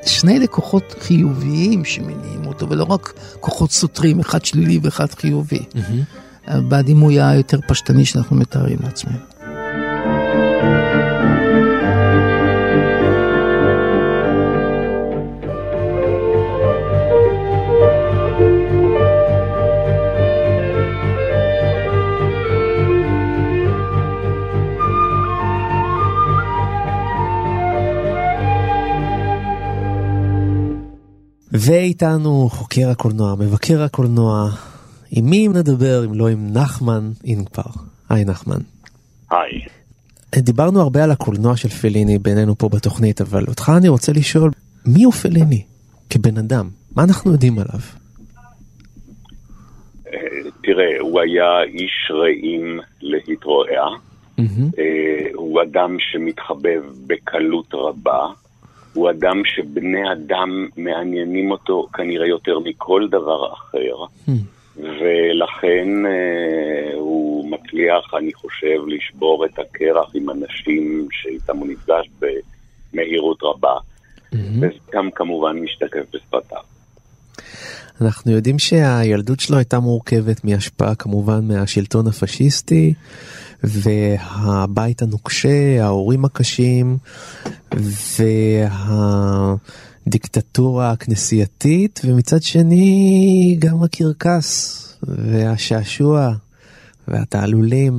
[0.05, 5.59] שני לקוחות חיוביים שמניעים אותו, ולא רק כוחות סותרים, אחד שלילי ואחד חיובי.
[5.59, 6.51] Mm-hmm.
[6.51, 9.34] בדימוי היותר פשטני שאנחנו מתארים לעצמנו.
[31.59, 34.49] ואיתנו חוקר הקולנוע, מבקר הקולנוע,
[35.11, 37.69] עם מי נדבר אם לא עם נחמן אינגפר.
[38.09, 38.59] היי נחמן.
[39.31, 39.61] היי.
[40.35, 44.51] דיברנו הרבה על הקולנוע של פליני בינינו פה בתוכנית, אבל אותך אני רוצה לשאול,
[44.85, 45.63] מי הוא פליני
[46.09, 46.69] כבן אדם?
[46.95, 47.79] מה אנחנו יודעים עליו?
[50.07, 50.19] אה,
[50.63, 53.87] תראה, הוא היה איש רעים להתרועע.
[54.39, 54.81] Mm-hmm.
[55.33, 58.27] הוא אדם שמתחבב בקלות רבה.
[58.95, 63.95] הוא אדם שבני אדם מעניינים אותו כנראה יותר מכל דבר אחר.
[64.77, 72.09] ולכן אה, הוא מצליח, אני חושב, לשבור את הקרח עם אנשים שאיתם הוא נפגש
[72.93, 74.35] במהירות רבה, hmm.
[74.57, 76.61] וזה גם כמובן משתקף בשפתיו.
[78.01, 82.93] אנחנו יודעים שהילדות שלו הייתה מורכבת מהשפעה כמובן מהשלטון הפשיסטי.
[83.67, 86.97] והבית הנוקשה, ההורים הקשים
[90.05, 96.29] והדיקטטורה הכנסייתית, ומצד שני גם הקרקס והשעשוע
[97.07, 97.93] והתעלולים.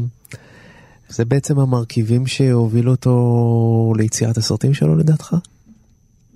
[1.08, 5.34] זה בעצם המרכיבים שהובילו אותו ליצירת הסרטים שלו לדעתך?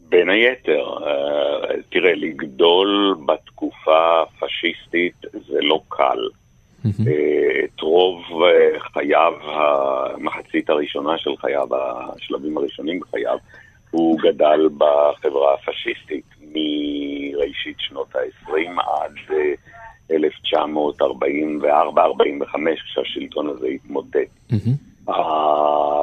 [0.09, 6.40] בין היתר, אה, תראה, לגדול בתקופה הפשיסטית זה לא קל.
[6.87, 13.39] אה, את רוב אה, חייו, המחצית הראשונה של חייו, השלבים הראשונים בחייו,
[13.91, 19.13] הוא גדל בחברה הפשיסטית מראשית שנות ה-20 עד
[20.11, 20.15] 1944-45,
[22.67, 24.25] אה, כשהשלטון הזה התמודד.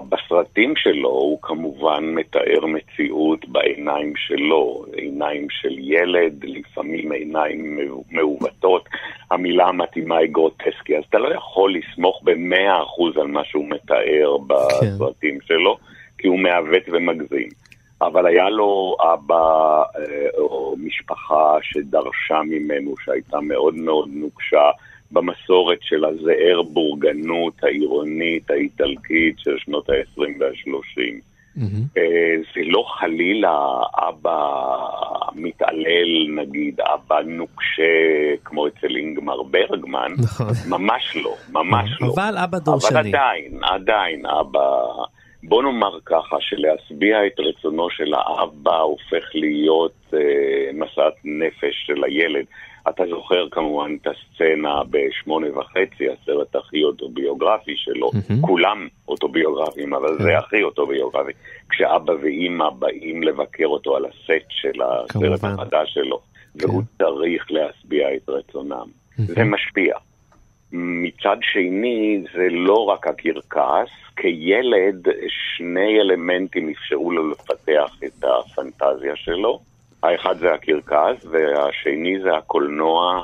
[0.09, 7.79] בסרטים שלו הוא כמובן מתאר מציאות בעיניים שלו, עיניים של ילד, לפעמים עיניים
[8.11, 8.89] מעוותות,
[9.31, 14.37] המילה המתאימה היא גרוטסקי, אז אתה לא יכול לסמוך במאה אחוז על מה שהוא מתאר
[14.37, 15.45] בסרטים כן.
[15.45, 15.77] שלו,
[16.17, 17.49] כי הוא מעוות ומגזים.
[18.01, 24.69] אבל היה לו אבא אה, או משפחה שדרשה ממנו, שהייתה מאוד מאוד נוקשה.
[25.11, 31.21] במסורת של הזער בורגנות העירונית האיטלקית של שנות ה-20 וה-30.
[31.57, 31.99] Mm-hmm.
[32.55, 33.59] זה לא חלילה
[34.09, 34.51] אבא
[35.35, 37.83] מתעלל, נגיד, אבא נוקשה
[38.45, 40.47] כמו אצל אינגמר ברגמן, נכון.
[40.69, 42.07] ממש לא, ממש לא.
[42.07, 42.99] אבל אבא דורשני.
[42.99, 44.59] אבל עדיין, עדיין אבא
[45.43, 50.19] בוא נאמר ככה, שלהשביע את רצונו של האבא הופך להיות אה,
[50.73, 52.45] משאת נפש של הילד.
[52.89, 58.09] אתה זוכר כמובן את הסצנה בשמונה וחצי, הסרט הכי אוטוביוגרפי שלו.
[58.09, 58.41] Mm-hmm.
[58.41, 61.31] כולם אוטוביוגרפיים, אבל זה הכי אוטוביוגרפי.
[61.69, 66.19] כשאבא ואימא באים לבקר אותו על הסט של הסרט החדש שלו,
[66.59, 66.69] כן.
[66.69, 68.85] והוא צריך להשביע את רצונם.
[68.85, 69.21] Mm-hmm.
[69.21, 69.97] זה משפיע.
[70.71, 79.59] מצד שני, זה לא רק הקרקס, כילד שני אלמנטים אפשרו לו לפתח את הפנטזיה שלו.
[80.07, 83.21] האחד זה הקרקס, והשני זה הקולנוע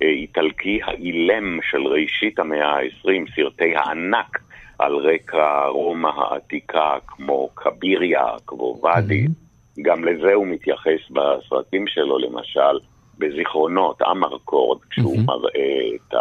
[0.00, 4.38] האיטלקי האילם של ראשית המאה ה-20, סרטי הענק
[4.78, 9.24] על רקע רומא העתיקה, כמו קביריה, כמו ואדי.
[9.26, 9.82] Mm-hmm.
[9.82, 12.78] גם לזה הוא מתייחס בסרטים שלו, למשל,
[13.18, 15.26] בזיכרונות, אמרקורד, כשהוא mm-hmm.
[15.26, 16.14] מראה את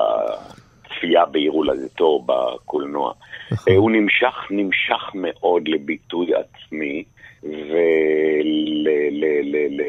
[0.85, 3.13] הצפייה בעיר הולדתו בקולנוע.
[3.51, 3.73] נכון.
[3.73, 7.03] הוא נמשך, נמשך מאוד לביטוי עצמי.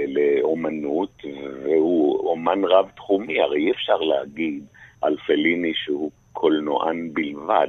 [0.07, 1.23] ולאומנות,
[1.65, 4.65] והוא אומן רב-תחומי, הרי אי אפשר להגיד
[5.03, 7.69] על פליני שהוא קולנוען בלבד,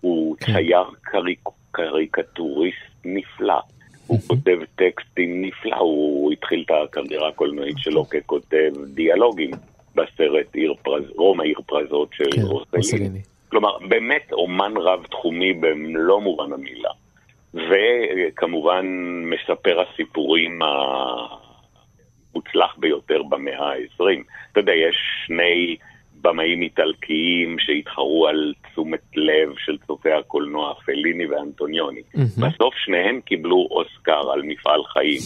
[0.00, 0.52] הוא כן.
[0.52, 3.60] צייר קריק, קריקטוריסט נפלא.
[4.06, 9.50] הוא כותב טקסטים נפלא, הוא התחיל את הקריירה הקולנועית שלו ככותב דיאלוגים
[9.94, 13.20] בסרט עיר פרז, רומא עיר פרזות של כן, רוסליני.
[13.48, 16.90] כלומר, באמת אומן רב-תחומי במלוא מובן המילה.
[17.70, 18.86] וכמובן
[19.24, 20.58] מספר הסיפורים
[22.32, 24.02] המוצלח ביותר במאה ה-20.
[24.52, 24.96] אתה יודע, יש
[25.26, 25.76] שני
[26.20, 32.00] במאים איטלקיים שהתחרו על תשומת לב של צופי הקולנוע, פליני ואנטוניוני.
[32.00, 32.18] Mm-hmm.
[32.18, 35.20] בסוף שניהם קיבלו אוסקר על מפעל חיים.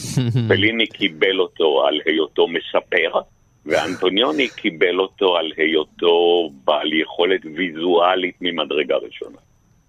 [0.49, 3.21] פליני קיבל אותו על היותו מספר,
[3.67, 9.39] ואנטוניוני קיבל אותו על היותו בעל יכולת ויזואלית ממדרגה ראשונה.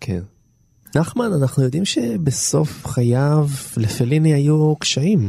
[0.02, 0.22] כן.
[0.96, 3.46] נחמן, אנחנו יודעים שבסוף חייו
[3.78, 5.20] לפליני היו קשיים.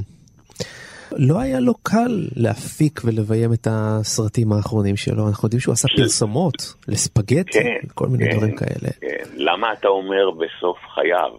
[1.12, 6.74] לא היה לו קל להפיק ולביים את הסרטים האחרונים שלו, אנחנו יודעים שהוא עשה פרסומות
[6.88, 8.90] לספגטי, כן, כל מיני כן, דברים כאלה.
[9.00, 9.24] כן.
[9.36, 11.30] למה אתה אומר בסוף חייו?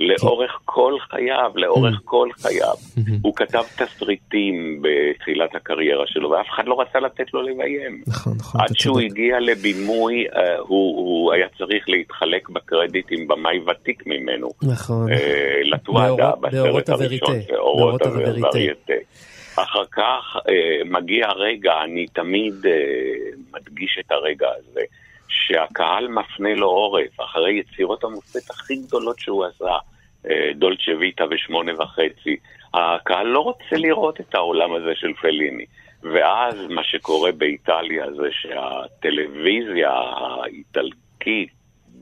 [0.00, 2.02] לאורך כל חייו, לאורך mm.
[2.04, 2.74] כל חייו.
[3.22, 8.02] הוא כתב תסריטים בתחילת הקריירה שלו, ואף אחד לא רצה לתת לו לביים.
[8.06, 8.60] נכון, נכון.
[8.60, 14.48] עד שהוא הגיע לבימוי, אה, הוא היה צריך להתחלק בקרדיט עם במאי ותיק ממנו.
[14.62, 15.12] נכון.
[15.12, 18.94] אה, לטואדה, בסרט הראשון, באורות הווריטה.
[19.54, 22.54] אחר כך אה, מגיע הרגע, אני תמיד
[23.52, 24.80] מדגיש את הרגע הזה.
[25.28, 29.76] שהקהל מפנה לו עורף, אחרי יצירות המופת הכי גדולות שהוא עשה,
[30.30, 32.36] אה, דולצ'ה ויטה ושמונה וחצי,
[32.74, 35.64] הקהל לא רוצה לראות את העולם הזה של פליני.
[36.02, 41.50] ואז מה שקורה באיטליה זה שהטלוויזיה האיטלקית,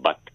[0.02, 0.30] בת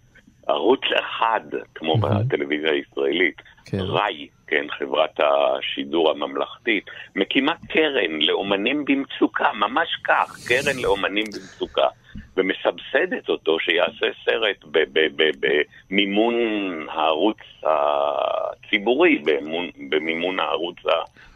[0.48, 1.42] ערוץ אחד,
[1.76, 2.26] כמו mm-hmm.
[2.26, 3.78] בטלוויזיה הישראלית, כן.
[3.82, 6.86] ראי, כן, חברת השידור הממלכתית,
[7.16, 11.88] מקימה קרן לאומנים במצוקה, ממש כך, קרן לאומנים במצוקה.
[12.38, 14.66] ומסבסדת אותו שיעשה סרט
[15.90, 16.36] במימון
[16.90, 19.24] הערוץ הציבורי,
[19.90, 20.76] במימון הערוץ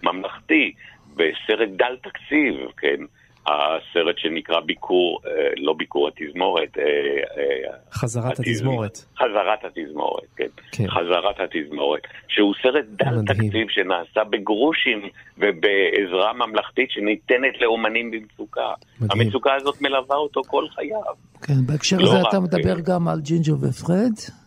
[0.03, 0.73] הממלכתי,
[1.15, 3.03] בסרט דל תקציב, כן?
[3.47, 6.77] הסרט שנקרא ביקור, אה, לא ביקור התזמורת.
[6.77, 8.97] אה, אה, חזרת התזמורת.
[9.17, 10.47] חזרת התזמורת, כן.
[10.71, 10.87] כן.
[10.87, 12.01] חזרת התזמורת.
[12.27, 15.01] שהוא סרט דל תקציב שנעשה בגרושים
[15.37, 18.73] ובעזרה ממלכתית שניתנת לאומנים במצוקה.
[19.01, 19.21] מדהים.
[19.21, 21.01] המצוקה הזאת מלווה אותו כל חייו.
[21.41, 24.44] כן, בהקשר לא הזה אתה מדבר גם על ג'ינג'ר ופרד?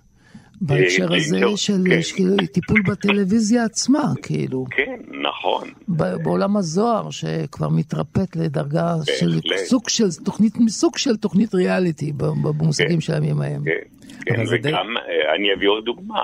[0.61, 1.83] בהקשר הזה של
[2.17, 2.47] כן.
[2.47, 4.65] טיפול בטלוויזיה עצמה, כאילו.
[4.71, 5.69] כן, נכון.
[6.25, 13.01] בעולם הזוהר, שכבר מתרפט לדרגה של סוג של תוכנית, מסוג של תוכנית ריאליטי במושגים כן.
[13.01, 13.63] של הימים ההם.
[13.65, 16.23] כן, כן וגם אה, אני אביא עוד דוגמה,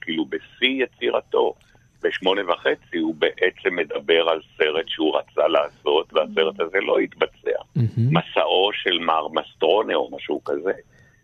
[0.00, 1.54] כאילו בשיא יצירתו.
[2.02, 7.58] בשמונה וחצי הוא בעצם מדבר על סרט שהוא רצה לעשות, והסרט הזה לא התבצע.
[7.96, 10.72] מסעו של מר מסטרונה או משהו כזה.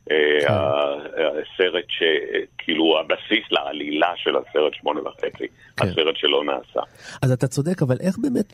[0.08, 0.14] כן.
[0.48, 5.44] הסרט שכאילו הבסיס לעלילה של הסרט שמונה וחצי,
[5.76, 5.86] כן.
[5.86, 6.80] הסרט שלא נעשה.
[7.22, 8.52] אז אתה צודק, אבל איך באמת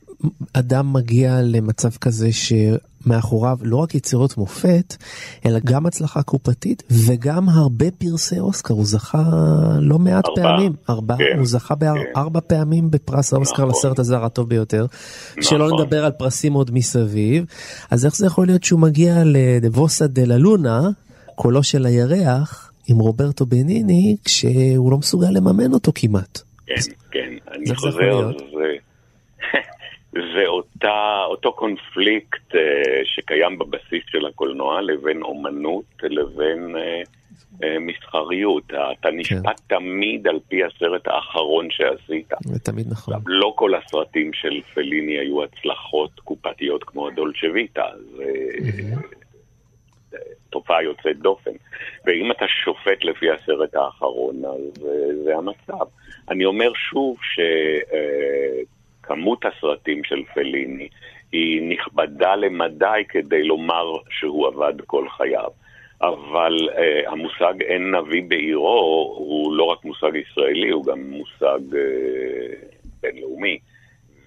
[0.55, 4.96] אדם מגיע למצב כזה שמאחוריו לא רק יצירות מופת,
[5.46, 9.22] אלא גם הצלחה קופתית וגם הרבה פרסי אוסקר, הוא זכה
[9.80, 12.46] לא מעט ארבע, פעמים, ארבע, כן, הוא זכה בארבע כן.
[12.49, 13.68] פעמים בפרס האוסקר נכון.
[13.68, 14.86] לסרט הזר הטוב ביותר,
[15.30, 15.42] נכון.
[15.42, 17.44] שלא נדבר על פרסים עוד מסביב,
[17.90, 20.80] אז איך זה יכול להיות שהוא מגיע לדבוסה דה לה לונה,
[21.43, 26.39] קולו של הירח עם רוברטו בניני כשהוא לא מסוגל לממן אותו כמעט.
[26.66, 26.74] כן,
[27.11, 28.76] כן, אני חוזר, זה,
[30.34, 32.59] זה אותה, אותו קונפליקט uh,
[33.05, 37.09] שקיים בבסיס של הקולנוע לבין אומנות, לבין uh,
[37.64, 38.64] אה, מסחריות.
[39.01, 42.32] אתה נשפט תמיד על פי הסרט האחרון שעשית.
[42.41, 43.14] זה תמיד נכון.
[43.14, 47.84] עכשיו, לא כל הסרטים של פליני היו הצלחות קופתיות כמו הדולצ'ה ויטה,
[48.16, 48.24] זה
[50.50, 51.50] תופעה יוצאת דופן.
[52.06, 55.86] ואם אתה שופט לפי הסרט האחרון, אז אה, זה המצב.
[56.30, 57.16] אני אומר שוב
[59.02, 60.88] שכמות הסרטים של פליני
[61.32, 65.50] היא נכבדה למדי כדי לומר שהוא עבד כל חייו.
[66.02, 71.76] אבל uh, המושג אין נביא בעירו הוא לא רק מושג ישראלי, הוא גם מושג uh,
[73.02, 73.59] בינלאומי.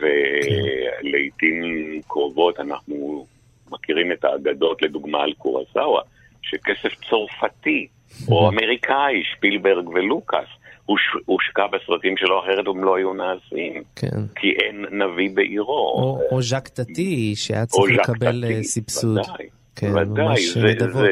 [0.01, 1.61] ולעיתים
[2.07, 3.25] קרובות אנחנו
[3.71, 6.01] מכירים את האגדות, לדוגמה על קורסאווה,
[6.41, 7.87] שכסף צרפתי
[8.29, 10.47] או אמריקאי, שפילברג ולוקאס,
[10.85, 13.83] הוש, הושקע בסרטים שלו, אחרת הם לא היו נעשים.
[13.95, 14.21] כן.
[14.35, 15.73] כי אין נביא בעירו.
[15.73, 19.17] או, או ז'ק טאטי, שהיה צריך לקבל אה, סבסוד.
[19.17, 20.25] ודאי, כן, ודאי.
[20.25, 21.09] ממש זה, נדבות.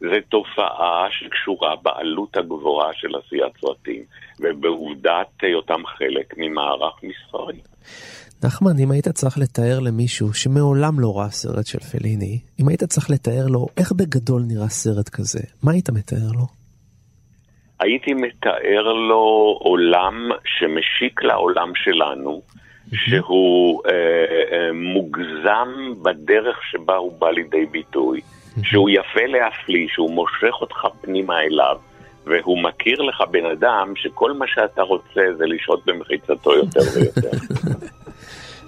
[0.00, 4.02] זה, תופעה שקשורה בעלות הגבוהה של עשיית סרטים,
[4.40, 7.60] ובעובדת היותם חלק ממערך מסחרי.
[8.44, 13.10] נחמן, אם היית צריך לתאר למישהו שמעולם לא ראה סרט של פליני, אם היית צריך
[13.10, 16.46] לתאר לו איך בגדול נראה סרט כזה, מה היית מתאר לו?
[17.80, 22.42] הייתי מתאר לו עולם שמשיק לעולם שלנו,
[22.94, 28.20] שהוא אה, אה, מוגזם בדרך שבה הוא בא לידי ביטוי,
[28.62, 31.76] שהוא יפה להפליא, שהוא מושך אותך פנימה אליו,
[32.26, 37.30] והוא מכיר לך בן אדם שכל מה שאתה רוצה זה לשהות במחיצתו יותר ויותר.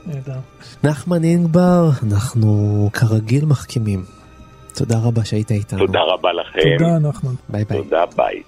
[0.84, 2.48] נחמן אינגבר, אנחנו
[2.92, 4.00] כרגיל מחכימים.
[4.74, 5.86] תודה רבה שהיית איתנו.
[5.86, 6.60] תודה רבה לכם.
[6.78, 7.34] תודה, נחמן.
[7.48, 7.82] ביי ביי.
[7.82, 8.42] תודה, ביי.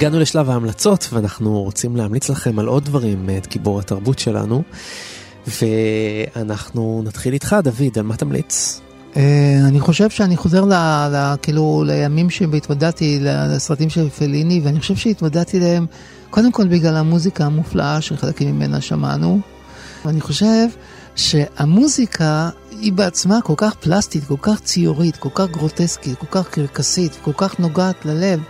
[0.00, 4.62] הגענו לשלב ההמלצות ואנחנו רוצים להמליץ לכם על עוד דברים מאת גיבור התרבות שלנו.
[5.46, 8.80] ואנחנו נתחיל איתך דוד, על מה תמליץ?
[9.16, 10.72] אה, אני חושב שאני חוזר ל,
[11.12, 15.86] ל, כאילו לימים שהתוודעתי לסרטים של פליני, ואני חושב שהתוודעתי להם
[16.30, 19.40] קודם כל בגלל המוזיקה המופלאה שחלקים ממנה שמענו.
[20.04, 20.66] ואני חושב
[21.16, 27.18] שהמוזיקה היא בעצמה כל כך פלסטית, כל כך ציורית, כל כך גרוטסקית, כל כך קרקסית,
[27.22, 28.40] כל כך נוגעת ללב.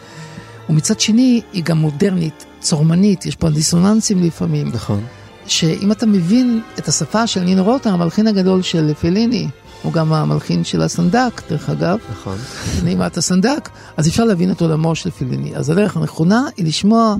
[0.70, 4.68] ומצד שני היא גם מודרנית, צורמנית, יש פה דיסוננסים לפעמים.
[4.68, 5.00] נכון.
[5.46, 9.48] שאם אתה מבין את השפה של נינו רוטר, המלחין הגדול של פליני,
[9.82, 11.98] הוא גם המלחין של הסנדק, דרך אגב.
[12.10, 12.38] נכון.
[12.84, 15.56] נעימת הסנדק, אז אפשר להבין את עולמו של פליני.
[15.56, 17.14] אז הדרך הנכונה היא לשמוע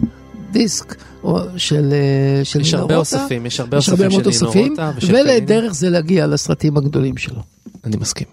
[0.51, 3.17] דיסק או של, אה, של יש נינו הרבה רוטה.
[3.23, 5.31] אוספים, יש הרבה יש אוספים של נינו רוטה ושל פליני.
[5.31, 7.43] ולדרך זה להגיע לסרטים הגדולים שלו.
[7.85, 8.27] אני מסכים.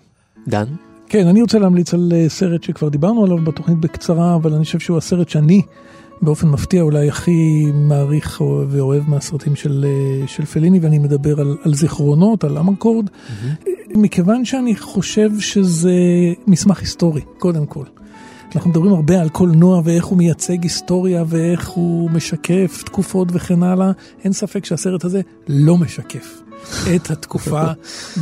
[0.47, 0.65] דן?
[1.09, 4.79] כן, אני רוצה להמליץ על אה, סרט שכבר דיברנו עליו בתוכנית בקצרה, אבל אני חושב
[4.79, 5.61] שהוא הסרט שאני
[6.21, 11.57] באופן מפתיע אולי הכי מעריך או- ואוהב מהסרטים של, אה, של פליני, ואני מדבר על,
[11.63, 13.09] על זיכרונות, על אמרקורד,
[13.95, 15.93] מכיוון שאני חושב שזה
[16.47, 17.83] מסמך היסטורי, קודם כל.
[18.55, 23.91] אנחנו מדברים הרבה על קולנוע ואיך הוא מייצג היסטוריה ואיך הוא משקף תקופות וכן הלאה.
[24.23, 26.41] אין ספק שהסרט הזה לא משקף
[26.95, 27.63] את התקופה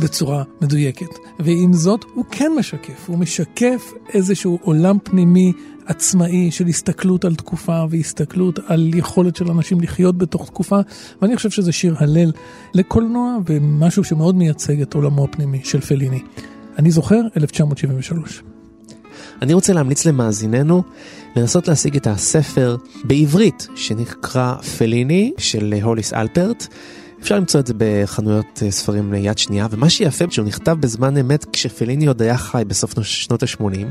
[0.02, 1.06] בצורה מדויקת.
[1.40, 3.04] ועם זאת, הוא כן משקף.
[3.06, 5.52] הוא משקף איזשהו עולם פנימי
[5.86, 10.80] עצמאי של הסתכלות על תקופה והסתכלות על יכולת של אנשים לחיות בתוך תקופה.
[11.22, 12.32] ואני חושב שזה שיר הלל
[12.74, 16.22] לקולנוע ומשהו שמאוד מייצג את עולמו הפנימי של פליני.
[16.78, 18.42] אני זוכר 1973.
[19.42, 20.82] אני רוצה להמליץ למאזיננו
[21.36, 26.66] לנסות להשיג את הספר בעברית שנקרא פליני של הוליס אלפרט.
[27.22, 31.44] אפשר למצוא את זה בחנויות אה, ספרים ליד שנייה, ומה שיפה שהוא נכתב בזמן אמת
[31.52, 33.86] כשפליני עוד היה חי בסוף שנות ה-80,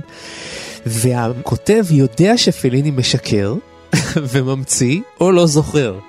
[0.85, 3.55] והכותב יודע שפליני משקר
[4.31, 5.99] וממציא או לא זוכר.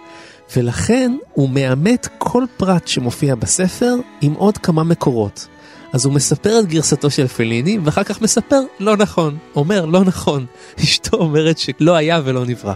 [0.56, 5.46] ולכן הוא מאמת כל פרט שמופיע בספר עם עוד כמה מקורות.
[5.92, 10.46] אז הוא מספר את גרסתו של פליני ואחר כך מספר לא נכון, אומר לא נכון,
[10.82, 12.74] אשתו אומרת שלא היה ולא נברא.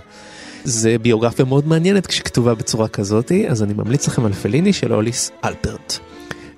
[0.64, 5.30] זה ביוגרפיה מאוד מעניינת כשכתובה בצורה כזאתי, אז אני ממליץ לכם על פליני של אוליס
[5.44, 5.98] אלפרט.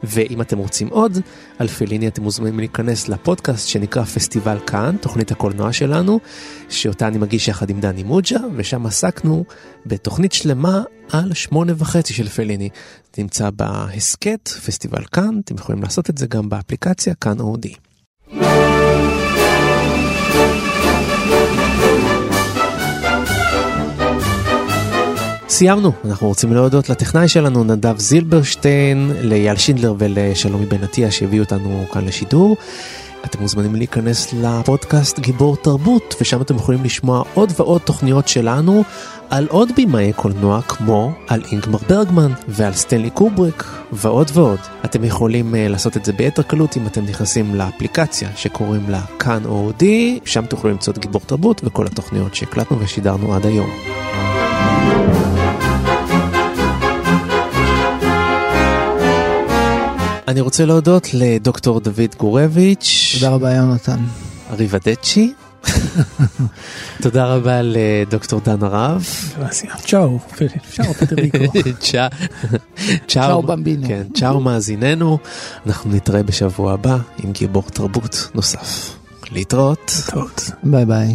[0.02, 1.18] ואם אתם רוצים עוד
[1.58, 6.20] על פליני אתם מוזמנים להיכנס לפודקאסט שנקרא פסטיבל כאן, תוכנית הקולנוע שלנו,
[6.68, 9.44] שאותה אני מגיש יחד עם דני מוג'ה, ושם עסקנו
[9.86, 10.82] בתוכנית שלמה
[11.12, 12.68] על שמונה וחצי של פליני.
[13.16, 17.74] זה נמצא בהסכת, פסטיבל כאן, אתם יכולים לעשות את זה גם באפליקציה כאן אודי.
[25.52, 31.84] סיימנו, אנחנו רוצים להודות לטכנאי שלנו נדב זילברשטיין, לאייל שינדלר ולשלומי בן עטיה שהביאו אותנו
[31.92, 32.56] כאן לשידור.
[33.24, 38.84] אתם מוזמנים להיכנס לפודקאסט גיבור תרבות, ושם אתם יכולים לשמוע עוד ועוד תוכניות שלנו
[39.30, 44.60] על עוד בימאי קולנוע כמו על אינגמר ברגמן ועל סטנלי קובריק ועוד ועוד.
[44.84, 49.44] אתם יכולים uh, לעשות את זה ביתר קלות אם אתם נכנסים לאפליקציה שקוראים לה כאן
[49.44, 53.70] אודי, שם תוכלו למצוא את גיבור תרבות וכל התוכניות שהקלטנו ושידרנו עד היום.
[60.32, 63.10] אני רוצה להודות לדוקטור דוד גורביץ'.
[63.14, 63.98] תודה רבה יונתן.
[64.50, 65.32] אריבדצ'י.
[67.02, 69.06] תודה רבה לדוקטור דן הרב.
[69.86, 70.18] צ'או,
[70.70, 71.38] צ'או פטריקו.
[73.08, 73.88] צ'או במבינו.
[73.88, 75.18] כן, צ'או מאזיננו.
[75.66, 78.96] אנחנו נתראה בשבוע הבא עם גיבור תרבות נוסף.
[79.32, 79.92] להתראות.
[80.62, 81.14] ביי ביי.